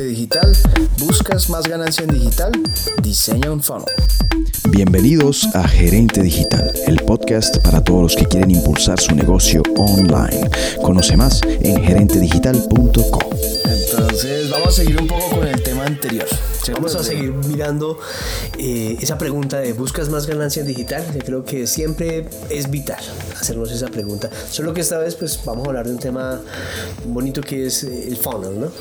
Digital. 0.00 0.56
¿Buscas 0.98 1.50
más 1.50 1.68
ganancia 1.68 2.04
en 2.04 2.14
digital? 2.14 2.50
Diseña 3.02 3.52
un 3.52 3.62
funnel. 3.62 3.84
Bienvenidos 4.70 5.46
a 5.54 5.68
Gerente 5.68 6.22
Digital, 6.22 6.72
el 6.86 6.96
podcast 7.02 7.58
para 7.58 7.84
todos 7.84 8.02
los 8.02 8.16
que 8.16 8.24
quieren 8.24 8.50
impulsar 8.50 8.98
su 8.98 9.14
negocio 9.14 9.62
online. 9.76 10.48
Conoce 10.80 11.16
más 11.18 11.42
en 11.42 11.84
gerentedigital.com. 11.84 13.20
Entonces 13.64 14.48
vamos 14.48 14.68
a 14.68 14.72
seguir 14.72 14.98
un 14.98 15.06
poco 15.06 15.28
con 15.36 15.46
el 15.46 15.62
tema 15.62 15.84
anterior. 15.84 16.26
Vamos 16.70 16.94
a 16.94 17.02
seguir 17.02 17.32
mirando 17.32 17.98
eh, 18.56 18.96
esa 19.00 19.18
pregunta 19.18 19.58
de 19.58 19.72
¿buscas 19.72 20.08
más 20.08 20.26
ganancia 20.26 20.60
en 20.60 20.68
digital? 20.68 21.04
Yo 21.12 21.20
creo 21.20 21.44
que 21.44 21.66
siempre 21.66 22.28
es 22.50 22.70
vital 22.70 23.00
hacernos 23.40 23.72
esa 23.72 23.88
pregunta. 23.88 24.30
Solo 24.48 24.72
que 24.72 24.80
esta 24.80 24.98
vez 24.98 25.16
pues 25.16 25.40
vamos 25.44 25.66
a 25.66 25.70
hablar 25.70 25.86
de 25.86 25.92
un 25.94 25.98
tema 25.98 26.40
bonito 27.06 27.40
que 27.40 27.66
es 27.66 27.82
eh, 27.82 28.08
el 28.08 28.16
funnel, 28.16 28.60
¿no? 28.60 28.72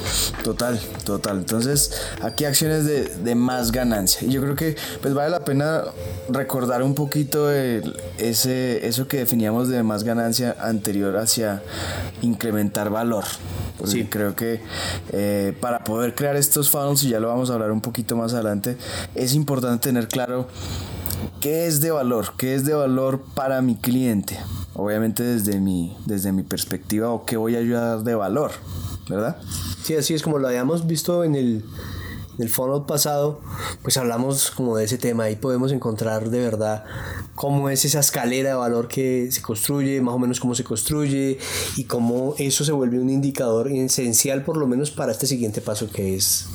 Total, 0.44 0.80
total. 1.04 1.39
Entonces 1.39 1.91
aquí 2.22 2.45
acciones 2.45 2.86
de, 2.86 3.05
de 3.05 3.36
más 3.36 3.72
ganancia. 3.72 4.27
Y 4.27 4.31
yo 4.31 4.41
creo 4.41 4.55
que 4.55 4.75
pues 5.02 5.16
vale 5.16 5.31
la 5.31 5.44
pena 5.44 5.86
recordar 6.30 6.84
un 6.84 6.94
poquito 6.94 7.52
el, 7.52 8.00
ese, 8.20 8.88
eso 8.88 9.08
que 9.08 9.17
definíamos 9.17 9.70
de 9.70 9.81
más 9.81 10.03
ganancia 10.03 10.55
anterior 10.59 11.17
hacia 11.17 11.63
incrementar 12.22 12.91
valor. 12.91 13.25
Sí. 13.85 14.05
creo 14.05 14.35
que 14.35 14.62
eh, 15.12 15.55
para 15.59 15.84
poder 15.84 16.16
crear 16.16 16.35
estos 16.35 16.70
funnels, 16.70 17.03
y 17.03 17.09
ya 17.09 17.20
lo 17.20 17.27
vamos 17.27 17.49
a 17.49 17.53
hablar 17.53 17.72
un 17.72 17.81
poquito 17.81 18.16
más 18.16 18.34
adelante, 18.34 18.77
es 19.16 19.34
importante 19.34 19.89
tener 19.89 20.08
claro 20.08 20.48
qué 21.39 21.66
es 21.67 21.81
de 21.81 21.91
valor, 21.91 22.34
qué 22.38 22.55
es 22.55 22.66
de 22.66 22.73
valor 22.73 23.23
para 23.36 23.62
mi 23.62 23.75
cliente. 23.75 24.39
Obviamente 24.73 25.23
desde 25.23 25.59
mi, 25.59 25.98
desde 26.05 26.31
mi 26.31 26.44
perspectiva 26.44 27.09
o 27.09 27.25
qué 27.25 27.36
voy 27.38 27.55
a 27.55 27.59
ayudar 27.59 28.03
de 28.03 28.16
valor, 28.16 28.52
¿verdad? 29.09 29.38
Sí, 29.84 29.95
así 29.95 30.13
es 30.13 30.23
como 30.23 30.38
lo 30.38 30.48
habíamos 30.48 30.88
visto 30.88 31.23
en 31.23 31.36
el, 31.36 31.66
el 32.41 32.50
funnel 32.50 32.84
pasado, 32.84 33.41
pues 33.81 33.97
hablamos 33.97 34.52
como 34.52 34.78
de 34.78 34.86
ese 34.86 34.97
tema 34.97 35.30
y 35.30 35.36
podemos 35.36 35.72
encontrar 35.72 36.30
de 36.30 36.39
verdad 36.39 36.86
cómo 37.36 37.70
es 37.70 37.86
esa 37.86 38.00
escalera 38.00 38.50
de 38.50 38.56
valor 38.56 38.88
que 38.88 39.31
se 39.31 39.42
construye, 39.42 40.02
más 40.02 40.16
o 40.16 40.20
menos 40.20 40.39
cómo 40.39 40.56
se 40.56 40.64
construye 40.64 41.39
y 41.75 41.83
cómo 41.86 42.36
eso 42.38 42.64
se 42.64 42.72
vuelve 42.72 43.00
un 43.00 43.09
indicador 43.09 43.72
esencial 43.72 44.44
por 44.44 44.58
lo 44.58 44.67
menos 44.67 44.92
para 44.92 45.11
este 45.11 45.28
siguiente 45.28 45.61
paso 45.61 45.89
que 45.89 46.16
es 46.16 46.48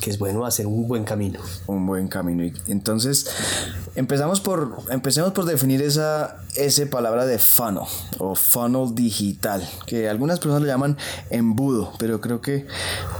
que 0.00 0.10
es 0.10 0.18
bueno 0.18 0.44
hacer 0.44 0.66
un 0.66 0.86
buen 0.86 1.04
camino. 1.04 1.40
Un 1.66 1.86
buen 1.86 2.06
camino. 2.06 2.44
Entonces, 2.68 3.28
empezamos 3.96 4.40
por, 4.40 4.76
empecemos 4.90 5.32
por 5.32 5.46
definir 5.46 5.82
esa, 5.82 6.36
esa 6.54 6.86
palabra 6.86 7.26
de 7.26 7.38
funnel 7.38 7.84
o 8.18 8.34
funnel 8.34 8.94
digital, 8.94 9.66
que 9.86 10.08
algunas 10.08 10.38
personas 10.38 10.62
lo 10.62 10.68
llaman 10.68 10.96
embudo, 11.30 11.92
pero 11.98 12.20
creo 12.20 12.40
que 12.40 12.66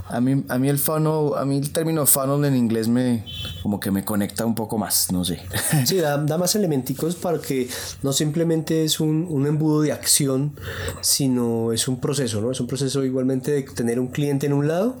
a 0.07 0.21
mí, 0.21 0.45
a 0.47 0.57
mí 0.59 0.69
el 0.69 0.77
funnel, 0.77 1.31
a 1.35 1.45
mí 1.45 1.57
el 1.57 1.73
término 1.73 2.05
funnel 2.05 2.45
en 2.45 2.55
inglés 2.55 2.87
me, 2.87 3.25
como 3.63 3.79
que 3.79 3.89
me 3.91 4.05
conecta 4.05 4.45
un 4.45 4.55
poco 4.55 4.77
más, 4.77 5.11
no 5.11 5.25
sé. 5.25 5.41
Sí, 5.85 5.97
da, 5.97 6.17
da 6.17 6.37
más 6.37 6.55
elementicos 6.55 7.15
para 7.15 7.39
que 7.39 7.67
no 8.03 8.13
simplemente 8.13 8.83
es 8.83 8.99
un, 8.99 9.27
un 9.29 9.47
embudo 9.47 9.81
de 9.81 9.91
acción, 9.91 10.53
sino 11.01 11.71
es 11.71 11.87
un 11.87 11.99
proceso, 11.99 12.39
¿no? 12.39 12.51
Es 12.51 12.59
un 12.59 12.67
proceso 12.67 13.03
igualmente 13.03 13.51
de 13.51 13.63
tener 13.63 13.99
un 13.99 14.07
cliente 14.07 14.45
en 14.45 14.53
un 14.53 14.67
lado 14.67 14.95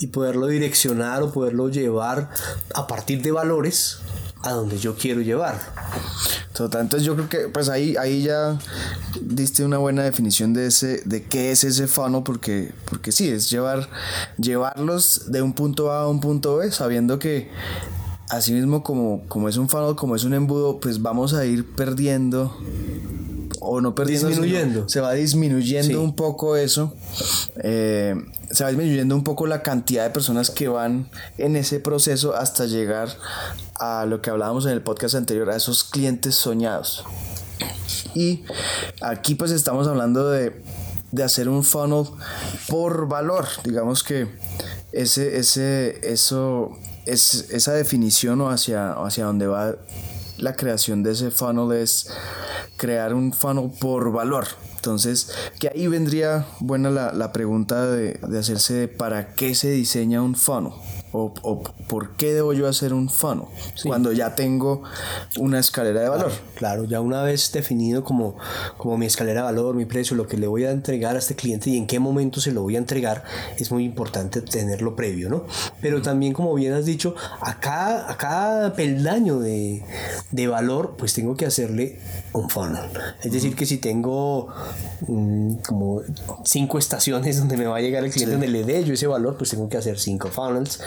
y 0.00 0.08
poderlo 0.08 0.48
direccionar 0.48 1.22
o 1.22 1.32
poderlo 1.32 1.68
llevar 1.68 2.30
a 2.74 2.86
partir 2.86 3.22
de 3.22 3.30
valores 3.32 4.00
a 4.46 4.52
donde 4.52 4.78
yo 4.78 4.94
quiero 4.94 5.20
llevar. 5.20 5.60
Total, 6.52 6.82
entonces 6.82 7.04
yo 7.06 7.14
creo 7.14 7.28
que 7.28 7.48
pues 7.48 7.68
ahí, 7.68 7.96
ahí 7.96 8.22
ya 8.22 8.58
diste 9.20 9.64
una 9.64 9.78
buena 9.78 10.04
definición 10.04 10.54
de 10.54 10.66
ese, 10.66 11.02
de 11.04 11.24
qué 11.24 11.50
es 11.50 11.64
ese 11.64 11.86
funnel, 11.86 12.22
porque, 12.22 12.72
porque 12.88 13.12
sí, 13.12 13.28
es 13.28 13.50
llevar, 13.50 13.88
llevarlos 14.38 15.30
de 15.30 15.42
un 15.42 15.52
punto 15.52 15.90
A 15.92 16.02
a 16.02 16.08
un 16.08 16.20
punto 16.20 16.56
B, 16.56 16.70
sabiendo 16.70 17.18
que 17.18 17.50
así 18.30 18.52
mismo 18.52 18.82
como, 18.82 19.22
como 19.28 19.48
es 19.48 19.56
un 19.56 19.68
funnel, 19.68 19.96
como 19.96 20.16
es 20.16 20.24
un 20.24 20.32
embudo, 20.32 20.78
pues 20.78 21.02
vamos 21.02 21.34
a 21.34 21.44
ir 21.44 21.66
perdiendo 21.66 22.56
o 23.66 23.80
no 23.80 23.94
perdiendo, 23.94 24.28
disminuyendo. 24.28 24.88
se 24.88 25.00
va 25.00 25.12
disminuyendo 25.12 26.02
un 26.02 26.14
poco 26.14 26.56
eso. 26.56 26.94
Eh, 27.62 28.14
se 28.50 28.64
va 28.64 28.70
disminuyendo 28.70 29.14
un 29.14 29.24
poco 29.24 29.46
la 29.46 29.62
cantidad 29.62 30.04
de 30.04 30.10
personas 30.10 30.50
que 30.50 30.68
van 30.68 31.08
en 31.38 31.56
ese 31.56 31.80
proceso 31.80 32.34
hasta 32.34 32.66
llegar 32.66 33.08
a 33.74 34.06
lo 34.06 34.22
que 34.22 34.30
hablábamos 34.30 34.66
en 34.66 34.72
el 34.72 34.82
podcast 34.82 35.14
anterior, 35.16 35.50
a 35.50 35.56
esos 35.56 35.84
clientes 35.84 36.34
soñados. 36.34 37.04
Y 38.14 38.44
aquí 39.00 39.34
pues 39.34 39.50
estamos 39.50 39.86
hablando 39.88 40.30
de, 40.30 40.62
de 41.12 41.22
hacer 41.22 41.48
un 41.48 41.64
funnel 41.64 42.06
por 42.68 43.08
valor. 43.08 43.46
Digamos 43.64 44.02
que 44.02 44.28
ese, 44.92 45.38
ese, 45.38 45.98
eso, 46.02 46.70
es, 47.04 47.48
esa 47.50 47.72
definición 47.72 48.40
o 48.40 48.50
hacia, 48.50 48.92
hacia 48.92 49.24
dónde 49.24 49.46
va 49.46 49.76
la 50.38 50.54
creación 50.54 51.02
de 51.02 51.12
ese 51.12 51.30
funnel 51.30 51.76
es 51.76 52.08
crear 52.76 53.14
un 53.14 53.32
funnel 53.32 53.70
por 53.80 54.12
valor. 54.12 54.46
Entonces, 54.76 55.30
que 55.58 55.68
ahí 55.68 55.88
vendría 55.88 56.46
buena 56.60 56.90
la, 56.90 57.12
la 57.12 57.32
pregunta 57.32 57.86
de, 57.86 58.14
de, 58.14 58.38
hacerse 58.38 58.74
de 58.74 58.88
para 58.88 59.34
qué 59.34 59.54
se 59.54 59.70
diseña 59.70 60.22
un 60.22 60.36
funnel 60.36 60.72
o, 61.16 61.34
o 61.42 61.62
por 61.88 62.16
qué 62.16 62.32
debo 62.32 62.52
yo 62.52 62.68
hacer 62.68 62.92
un 62.92 63.08
funnel 63.08 63.46
sí. 63.74 63.88
cuando 63.88 64.12
ya 64.12 64.34
tengo 64.34 64.82
una 65.38 65.58
escalera 65.58 66.00
de 66.00 66.08
valor. 66.08 66.26
Claro, 66.26 66.44
claro, 66.54 66.84
ya 66.84 67.00
una 67.00 67.22
vez 67.22 67.52
definido 67.52 68.04
como, 68.04 68.36
como 68.76 68.98
mi 68.98 69.06
escalera 69.06 69.40
de 69.40 69.44
valor, 69.44 69.74
mi 69.74 69.84
precio, 69.84 70.16
lo 70.16 70.26
que 70.26 70.36
le 70.36 70.46
voy 70.46 70.64
a 70.64 70.70
entregar 70.70 71.16
a 71.16 71.18
este 71.18 71.34
cliente 71.34 71.70
y 71.70 71.76
en 71.76 71.86
qué 71.86 71.98
momento 71.98 72.40
se 72.40 72.52
lo 72.52 72.62
voy 72.62 72.76
a 72.76 72.78
entregar, 72.78 73.24
es 73.58 73.70
muy 73.70 73.84
importante 73.84 74.42
tenerlo 74.42 74.96
previo, 74.96 75.28
¿no? 75.28 75.46
Pero 75.80 76.02
también, 76.02 76.32
como 76.32 76.54
bien 76.54 76.72
has 76.72 76.84
dicho, 76.84 77.14
a 77.40 77.60
cada, 77.60 78.10
a 78.10 78.16
cada 78.16 78.72
peldaño 78.74 79.38
de, 79.38 79.82
de 80.30 80.46
valor, 80.48 80.96
pues 80.98 81.14
tengo 81.14 81.36
que 81.36 81.46
hacerle 81.46 82.00
un 82.32 82.50
funnel. 82.50 82.90
Es 83.22 83.32
decir, 83.32 83.54
que 83.56 83.66
si 83.66 83.78
tengo 83.78 84.48
um, 85.06 85.56
como 85.62 86.02
cinco 86.44 86.78
estaciones 86.78 87.38
donde 87.40 87.56
me 87.56 87.66
va 87.66 87.76
a 87.76 87.80
llegar 87.80 88.04
el 88.04 88.10
cliente, 88.10 88.34
sí. 88.34 88.40
donde 88.40 88.48
le 88.48 88.64
dé 88.64 88.84
yo 88.84 88.94
ese 88.94 89.06
valor, 89.06 89.36
pues 89.36 89.50
tengo 89.50 89.68
que 89.68 89.76
hacer 89.76 89.98
cinco 89.98 90.28
funnels. 90.28 90.80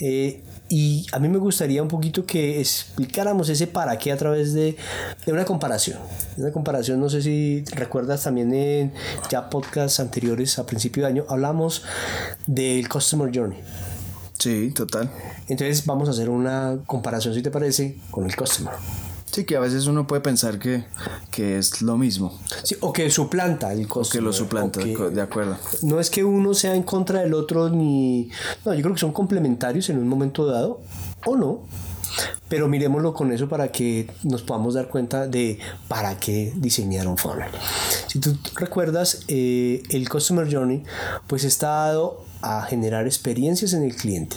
Eh, 0.00 0.42
y 0.68 1.06
a 1.12 1.18
mí 1.18 1.28
me 1.28 1.38
gustaría 1.38 1.82
un 1.82 1.88
poquito 1.88 2.24
que 2.24 2.60
explicáramos 2.60 3.48
ese 3.48 3.66
para 3.66 3.98
qué 3.98 4.12
a 4.12 4.16
través 4.16 4.54
de, 4.54 4.76
de 5.26 5.32
una 5.32 5.44
comparación. 5.44 5.98
Una 6.36 6.52
comparación, 6.52 7.00
no 7.00 7.10
sé 7.10 7.22
si 7.22 7.64
recuerdas 7.72 8.22
también 8.22 8.54
en 8.54 8.92
ya 9.30 9.50
podcasts 9.50 9.98
anteriores 9.98 10.58
a 10.58 10.66
principio 10.66 11.02
de 11.02 11.08
año, 11.08 11.24
hablamos 11.28 11.82
del 12.46 12.88
Customer 12.88 13.30
Journey. 13.34 13.58
Sí, 14.38 14.70
total. 14.70 15.10
Entonces 15.48 15.84
vamos 15.84 16.08
a 16.08 16.12
hacer 16.12 16.30
una 16.30 16.78
comparación, 16.86 17.34
si 17.34 17.42
te 17.42 17.50
parece, 17.50 17.98
con 18.10 18.24
el 18.24 18.34
Customer. 18.34 18.72
Sí, 19.30 19.44
que 19.44 19.56
a 19.56 19.60
veces 19.60 19.86
uno 19.86 20.06
puede 20.06 20.22
pensar 20.22 20.58
que, 20.58 20.84
que 21.30 21.58
es 21.58 21.82
lo 21.82 21.96
mismo. 21.96 22.38
Sí, 22.64 22.76
o 22.80 22.92
que 22.92 23.10
suplanta 23.10 23.72
el 23.72 23.86
costo. 23.86 24.10
O 24.10 24.18
que 24.18 24.20
lo 24.20 24.32
suplanta, 24.32 24.82
que, 24.82 24.96
de 24.96 25.20
acuerdo. 25.20 25.56
No 25.82 26.00
es 26.00 26.10
que 26.10 26.24
uno 26.24 26.52
sea 26.52 26.74
en 26.74 26.82
contra 26.82 27.20
del 27.20 27.34
otro 27.34 27.68
ni... 27.68 28.30
No, 28.64 28.74
yo 28.74 28.82
creo 28.82 28.94
que 28.94 29.00
son 29.00 29.12
complementarios 29.12 29.88
en 29.88 29.98
un 29.98 30.08
momento 30.08 30.46
dado, 30.46 30.80
o 31.24 31.36
no. 31.36 31.60
Pero 32.48 32.66
miremoslo 32.66 33.14
con 33.14 33.32
eso 33.32 33.48
para 33.48 33.70
que 33.70 34.10
nos 34.24 34.42
podamos 34.42 34.74
dar 34.74 34.88
cuenta 34.88 35.28
de 35.28 35.60
para 35.86 36.18
qué 36.18 36.52
diseñar 36.56 37.06
un 37.06 37.16
funnel. 37.16 37.50
Si 38.08 38.18
tú 38.18 38.36
recuerdas, 38.56 39.20
eh, 39.28 39.84
el 39.90 40.08
Customer 40.08 40.52
Journey 40.52 40.82
pues 41.28 41.44
está 41.44 41.68
dado 41.68 42.24
a 42.42 42.62
generar 42.62 43.06
experiencias 43.06 43.74
en 43.74 43.84
el 43.84 43.94
cliente 43.94 44.36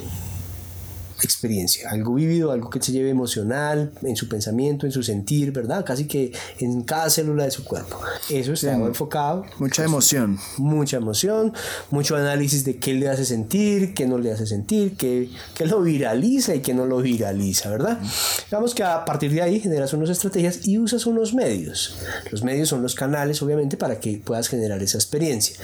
experiencia, 1.26 1.90
algo 1.90 2.14
vivido, 2.14 2.52
algo 2.52 2.70
que 2.70 2.82
se 2.82 2.92
lleve 2.92 3.10
emocional 3.10 3.92
en 4.02 4.16
su 4.16 4.28
pensamiento, 4.28 4.86
en 4.86 4.92
su 4.92 5.04
sentir, 5.04 5.52
¿verdad? 5.52 5.86
Casi 5.86 6.06
que 6.06 6.32
en 6.60 6.84
cada 6.84 7.10
célula 7.10 7.46
de 7.46 7.52
su 7.52 7.64
cuerpo. 7.64 8.00
Eso 8.30 8.54
está 8.54 8.76
sí, 8.76 8.82
enfocado. 8.82 9.46
Mucha 9.60 9.84
emoción. 9.84 10.38
Mucha 10.58 10.98
emoción, 10.98 11.54
mucho 11.92 12.16
análisis 12.16 12.64
de 12.66 12.78
qué 12.78 12.94
le 12.94 13.10
hace 13.10 13.26
sentir, 13.26 13.94
qué 13.94 14.08
no 14.08 14.18
le 14.18 14.32
hace 14.32 14.46
sentir, 14.46 14.96
qué, 14.96 15.30
qué 15.54 15.66
lo 15.66 15.82
viraliza 15.82 16.56
y 16.56 16.62
qué 16.62 16.74
no 16.74 16.86
lo 16.86 16.98
viraliza, 16.98 17.70
¿verdad? 17.70 18.00
Digamos 18.46 18.74
que 18.76 18.84
a 18.84 19.06
partir 19.06 19.32
de 19.32 19.42
ahí 19.42 19.60
generas 19.60 19.94
unas 19.94 20.10
estrategias 20.10 20.68
y 20.68 20.78
usas 20.78 21.06
unos 21.06 21.34
medios. 21.34 21.96
Los 22.32 22.44
medios 22.44 22.70
son 22.70 22.82
los 22.82 22.96
canales, 22.96 23.42
obviamente, 23.42 23.78
para 23.78 24.00
que 24.00 24.22
puedas 24.24 24.48
generar 24.48 24.82
esa 24.82 24.98
experiencia. 24.98 25.58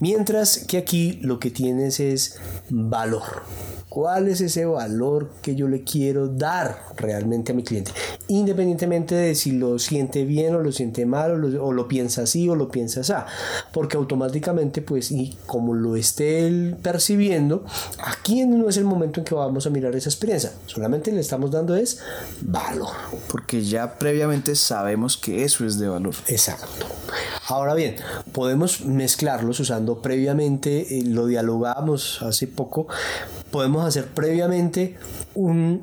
Mientras 0.00 0.58
que 0.58 0.78
aquí 0.78 1.18
lo 1.22 1.38
que 1.38 1.50
tienes 1.50 2.00
es 2.00 2.38
valor. 2.70 3.42
¿Cuál 3.88 4.28
es 4.28 4.42
ese 4.42 4.66
valor 4.66 5.30
que 5.40 5.56
yo 5.56 5.66
le 5.66 5.82
quiero 5.82 6.28
dar 6.28 6.84
realmente 6.96 7.52
a 7.52 7.54
mi 7.54 7.64
cliente? 7.64 7.90
Independientemente 8.28 9.14
de 9.14 9.34
si 9.34 9.52
lo 9.52 9.78
siente 9.78 10.24
bien 10.24 10.54
o 10.54 10.60
lo 10.60 10.72
siente 10.72 11.06
mal 11.06 11.32
o 11.32 11.36
lo, 11.38 11.64
o 11.64 11.72
lo 11.72 11.88
piensa 11.88 12.22
así 12.22 12.48
o 12.50 12.54
lo 12.54 12.68
piensa 12.70 13.00
así. 13.00 13.14
Porque 13.72 13.96
automáticamente, 13.96 14.82
pues, 14.82 15.10
y 15.10 15.36
como 15.46 15.74
lo 15.74 15.96
esté 15.96 16.46
él 16.46 16.76
percibiendo, 16.82 17.64
aquí 18.04 18.44
no 18.44 18.68
es 18.68 18.76
el 18.76 18.84
momento 18.84 19.20
en 19.20 19.24
que 19.24 19.34
vamos 19.34 19.66
a 19.66 19.70
mirar 19.70 19.96
esa 19.96 20.10
experiencia. 20.10 20.52
Solamente 20.66 21.10
le 21.10 21.20
estamos 21.20 21.50
dando 21.50 21.74
es 21.74 22.00
valor. 22.42 22.92
Porque 23.30 23.64
ya 23.64 23.98
previamente 23.98 24.54
sabemos 24.54 25.16
que 25.16 25.44
eso 25.44 25.64
es 25.64 25.78
de 25.78 25.88
valor. 25.88 26.14
Exacto. 26.26 26.86
Ahora 27.46 27.72
bien, 27.72 27.96
podemos 28.32 28.84
mezclarlos 28.84 29.58
usando 29.60 29.87
hablando 29.88 30.02
previamente, 30.02 30.98
eh, 30.98 31.04
lo 31.04 31.26
dialogamos 31.26 32.22
hace 32.22 32.46
poco, 32.46 32.86
podemos 33.50 33.84
hacer 33.86 34.06
previamente 34.06 34.96
un 35.34 35.82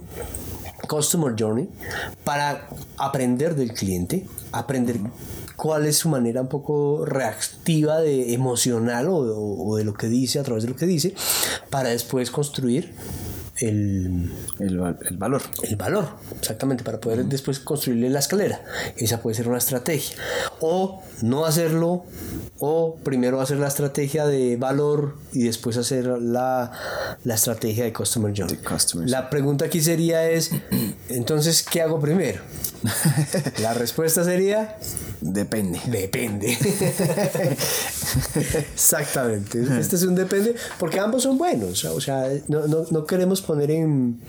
Customer 0.87 1.33
Journey 1.37 1.67
para 2.23 2.67
aprender 2.97 3.55
del 3.55 3.73
cliente, 3.73 4.27
aprender 4.51 4.97
cuál 5.55 5.85
es 5.85 5.97
su 5.97 6.09
manera 6.09 6.41
un 6.41 6.47
poco 6.47 7.05
reactiva 7.05 7.99
de 8.01 8.33
emocional 8.33 9.07
o, 9.07 9.17
o, 9.17 9.77
de 9.77 9.83
lo 9.83 9.93
que 9.93 10.07
dice 10.07 10.39
a 10.39 10.43
través 10.43 10.63
de 10.63 10.69
lo 10.69 10.75
que 10.75 10.85
dice 10.85 11.15
para 11.69 11.89
después 11.89 12.29
construir 12.29 12.93
el, 13.57 14.31
el, 14.59 14.95
el, 15.07 15.17
valor. 15.17 15.41
El 15.63 15.75
valor, 15.75 16.07
exactamente, 16.39 16.83
para 16.83 16.99
poder 16.99 17.25
después 17.25 17.59
construirle 17.59 18.09
la 18.09 18.19
escalera. 18.19 18.61
Esa 18.97 19.21
puede 19.21 19.35
ser 19.35 19.47
una 19.47 19.57
estrategia. 19.57 20.15
O 20.59 21.03
no 21.21 21.45
hacerlo, 21.45 22.05
o 22.59 22.95
primero 23.03 23.41
hacer 23.41 23.57
la 23.57 23.67
estrategia 23.67 24.25
de 24.25 24.57
valor 24.57 25.15
y 25.33 25.43
después 25.43 25.77
hacer 25.77 26.05
la, 26.05 26.71
la 27.23 27.35
estrategia 27.35 27.85
de 27.85 27.93
Customer 27.93 28.33
Journey. 28.35 28.59
La 29.05 29.29
pregunta 29.29 29.65
aquí 29.65 29.81
sería 29.81 30.29
es, 30.29 30.51
entonces, 31.09 31.63
¿qué 31.63 31.81
hago 31.81 31.99
primero? 31.99 32.41
la 33.61 33.73
respuesta 33.73 34.23
sería... 34.23 34.77
Depende. 35.27 35.81
Depende. 35.87 36.55
Exactamente. 38.73 39.65
Este 39.79 39.95
es 39.95 40.03
un 40.03 40.13
depende 40.13 40.55
porque 40.77 40.99
ambos 40.99 41.23
son 41.23 41.39
buenos. 41.39 41.83
O 41.85 41.99
sea, 41.99 42.29
no, 42.47 42.67
no, 42.67 42.85
no 42.91 43.05
queremos 43.07 43.41
poner 43.41 43.71
en, 43.71 44.21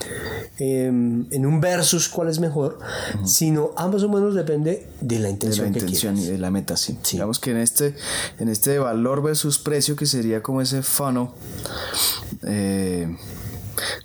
en, 0.59 1.47
un 1.47 1.61
versus 1.61 2.09
cuál 2.09 2.31
es 2.31 2.41
mejor, 2.41 2.79
sino 3.27 3.73
ambos 3.77 4.01
son 4.01 4.11
buenos 4.11 4.35
depende 4.35 4.87
de 5.03 5.19
la 5.19 5.29
intención. 5.29 5.67
De 5.67 5.81
la 5.81 5.85
intención 5.85 6.17
y 6.17 6.25
de 6.25 6.39
la 6.39 6.51
meta, 6.51 6.79
sí. 6.79 6.99
Digamos 7.13 7.39
que 7.41 7.51
en 7.51 7.59
este, 7.59 7.95
en 8.39 8.49
este 8.49 8.79
valor 8.79 9.23
versus 9.23 9.59
precio, 9.59 9.97
que 9.97 10.07
sería 10.07 10.43
como 10.43 10.63
ese 10.63 10.83
funnel, 10.83 11.29
eh, 12.43 13.15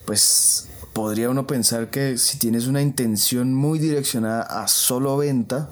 pues 0.03 0.67
podría 0.91 1.29
uno 1.29 1.47
pensar 1.47 1.89
que 1.89 2.17
si 2.17 2.37
tienes 2.37 2.67
una 2.67 2.81
intención 2.81 3.53
muy 3.53 3.79
direccionada 3.79 4.41
a 4.41 4.67
solo 4.67 5.15
venta, 5.15 5.69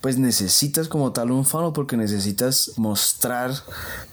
pues 0.00 0.18
necesitas 0.18 0.88
como 0.88 1.12
tal 1.12 1.30
un 1.30 1.44
funnel 1.44 1.72
porque 1.74 1.96
necesitas 1.96 2.72
mostrar 2.76 3.52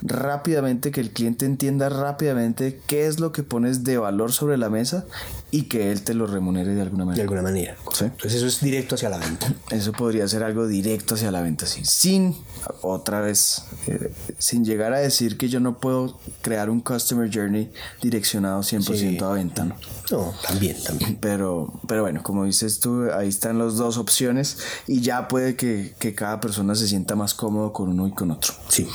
rápidamente 0.01 0.91
que 0.91 1.01
el 1.01 1.11
cliente 1.11 1.45
entienda 1.45 1.89
rápidamente 1.89 2.79
qué 2.87 3.07
es 3.07 3.19
lo 3.19 3.31
que 3.31 3.43
pones 3.43 3.83
de 3.83 3.97
valor 3.97 4.31
sobre 4.31 4.57
la 4.57 4.69
mesa 4.69 5.05
y 5.51 5.63
que 5.63 5.91
él 5.91 6.01
te 6.01 6.13
lo 6.13 6.25
remunere 6.25 6.73
de 6.73 6.81
alguna 6.81 7.03
manera. 7.03 7.17
De 7.17 7.21
alguna 7.23 7.41
manera. 7.41 7.75
Entonces 7.99 8.35
eso 8.35 8.47
es 8.47 8.61
directo 8.61 8.95
hacia 8.95 9.09
la 9.09 9.17
venta. 9.17 9.53
Eso 9.69 9.91
podría 9.91 10.27
ser 10.27 10.43
algo 10.43 10.65
directo 10.65 11.15
hacia 11.15 11.29
la 11.29 11.41
venta, 11.41 11.65
sí. 11.65 11.81
Sin, 11.83 12.35
otra 12.81 13.19
vez, 13.19 13.65
eh, 13.87 14.13
sin 14.37 14.63
llegar 14.63 14.93
a 14.93 14.99
decir 14.99 15.37
que 15.37 15.49
yo 15.49 15.59
no 15.59 15.77
puedo 15.79 16.17
crear 16.41 16.69
un 16.69 16.79
customer 16.79 17.29
journey 17.31 17.69
direccionado 18.01 18.61
100% 18.61 19.21
a 19.21 19.33
venta, 19.33 19.65
¿no? 19.65 19.75
No, 20.09 20.33
también, 20.47 20.81
también. 20.83 21.17
Pero, 21.19 21.73
pero 21.85 22.01
bueno, 22.01 22.23
como 22.23 22.45
dices 22.45 22.79
tú, 22.79 23.11
ahí 23.11 23.27
están 23.27 23.59
las 23.59 23.75
dos 23.75 23.97
opciones 23.97 24.57
y 24.87 25.01
ya 25.01 25.27
puede 25.27 25.57
que, 25.57 25.93
que 25.99 26.15
cada 26.15 26.39
persona 26.39 26.75
se 26.75 26.87
sienta 26.87 27.15
más 27.15 27.33
cómodo 27.33 27.73
con 27.73 27.89
uno 27.89 28.07
y 28.07 28.11
con 28.11 28.31
otro. 28.31 28.53
Sí. 28.69 28.87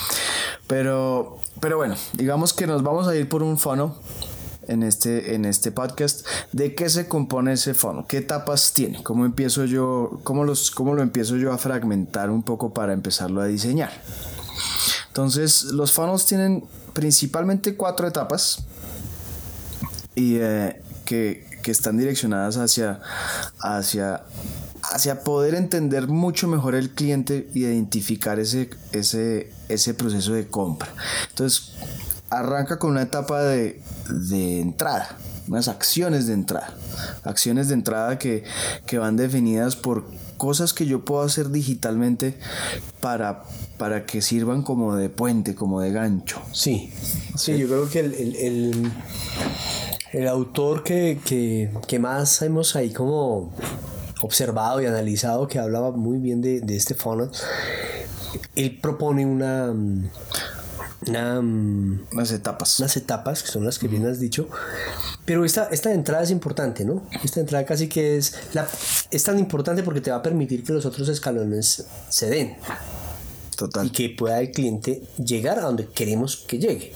Pero, 0.67 1.39
pero 1.61 1.77
bueno, 1.77 1.97
digamos 2.15 2.55
que 2.55 2.67
nos 2.67 2.83
vamos 2.83 3.07
a 3.09 3.15
ir 3.15 3.29
por 3.29 3.43
un 3.43 3.59
funnel 3.59 3.91
en 4.69 4.83
este, 4.83 5.35
en 5.35 5.45
este 5.45 5.73
podcast. 5.73 6.27
¿De 6.53 6.75
qué 6.75 6.89
se 6.89 7.09
compone 7.09 7.53
ese 7.53 7.75
funnel? 7.75 8.05
¿Qué 8.09 8.19
etapas 8.19 8.73
tiene? 8.73 9.03
¿Cómo 9.03 9.25
empiezo 9.25 9.65
yo, 9.65 10.21
cómo, 10.23 10.45
los, 10.45 10.71
cómo 10.71 10.95
lo 10.95 11.03
empiezo 11.03 11.37
yo 11.37 11.53
a 11.53 11.59
fragmentar 11.59 12.31
un 12.31 12.43
poco 12.43 12.73
para 12.73 12.93
empezarlo 12.93 13.41
a 13.41 13.47
diseñar? 13.47 13.91
Entonces, 15.09 15.65
los 15.65 15.93
funnels 15.93 16.27
tienen 16.27 16.65
principalmente 16.93 17.75
cuatro 17.75 18.07
etapas 18.07 18.65
y 20.15 20.37
eh, 20.37 20.83
que, 21.05 21.47
que, 21.63 21.71
están 21.71 21.99
direccionadas 21.99 22.57
hacia, 22.57 23.01
hacia, 23.61 24.25
hacia 24.83 25.21
poder 25.21 25.55
entender 25.55 26.09
mucho 26.09 26.49
mejor 26.49 26.75
el 26.75 26.91
cliente 26.91 27.49
y 27.55 27.65
identificar 27.65 28.39
ese, 28.39 28.71
ese, 28.93 29.53
ese 29.69 29.95
proceso 29.95 30.33
de 30.33 30.49
compra. 30.49 30.89
Entonces, 31.31 31.73
arranca 32.31 32.79
con 32.79 32.91
una 32.93 33.03
etapa 33.03 33.43
de, 33.43 33.81
de 34.09 34.61
entrada, 34.61 35.17
unas 35.49 35.69
acciones 35.69 36.27
de 36.27 36.35
entrada. 36.35 36.75
Acciones 37.25 37.69
de 37.69 37.75
entrada 37.75 38.19
que, 38.19 38.45
que, 38.87 38.99
van 38.99 39.17
definidas 39.17 39.77
por 39.77 40.05
cosas 40.37 40.73
que 40.73 40.87
yo 40.87 41.05
puedo 41.05 41.23
hacer 41.23 41.51
digitalmente 41.51 42.39
para, 43.01 43.45
para 43.79 44.07
que 44.07 44.23
sirvan 44.23 44.63
como 44.63 44.97
de 44.97 45.09
puente, 45.09 45.55
como 45.55 45.81
de 45.81 45.93
gancho. 45.93 46.41
Sí, 46.53 46.93
sí, 47.37 47.57
yo 47.59 47.67
creo 47.69 47.89
que 47.89 48.01
el, 48.01 48.15
el, 48.15 48.37
el, 48.37 48.93
el 50.13 50.29
autor 50.29 50.83
que, 50.83 51.21
que, 51.25 51.71
que, 51.87 51.99
más 51.99 52.43
hemos 52.43 52.75
ahí 52.77 52.93
como 52.93 53.53
observado 54.23 54.81
y 54.81 54.87
analizado, 54.87 55.47
que 55.47 55.59
hablaba 55.59 55.93
muy 55.93 56.19
bien 56.19 56.41
de, 56.41 56.61
de 56.61 56.77
este 56.77 56.95
funnel, 56.95 57.31
él 58.55 58.79
propone 58.81 59.27
una 59.27 59.73
una, 61.09 61.41
unas 61.41 62.31
etapas. 62.33 62.79
Unas 62.81 62.97
etapas, 62.97 63.43
que 63.43 63.51
son 63.51 63.65
las 63.65 63.79
que 63.79 63.89
bien 63.89 64.07
has 64.07 64.21
dicho. 64.21 64.49
Pero 65.25 65.45
esta, 65.45 65.69
esta 65.71 65.93
entrada 65.93 66.23
es 66.23 66.31
importante, 66.31 66.85
¿no? 66.85 67.07
Esta 67.23 67.41
entrada 67.41 67.65
casi 67.65 67.89
que 67.89 68.17
es, 68.17 68.35
la, 68.53 68.67
es 69.11 69.23
tan 69.23 69.39
importante 69.39 69.83
porque 69.83 70.01
te 70.01 70.11
va 70.11 70.19
a 70.19 70.23
permitir 70.23 70.65
que 70.65 70.73
los 70.73 70.87
otros 70.87 71.09
escalones 71.09 71.87
se 72.09 72.29
den. 72.29 72.57
Total. 73.57 73.87
Y 73.87 73.91
que 73.91 74.11
pueda 74.11 74.41
el 74.41 74.51
cliente 74.51 75.03
llegar 75.17 75.59
a 75.59 75.63
donde 75.63 75.87
queremos 75.87 76.37
que 76.37 76.59
llegue. 76.59 76.93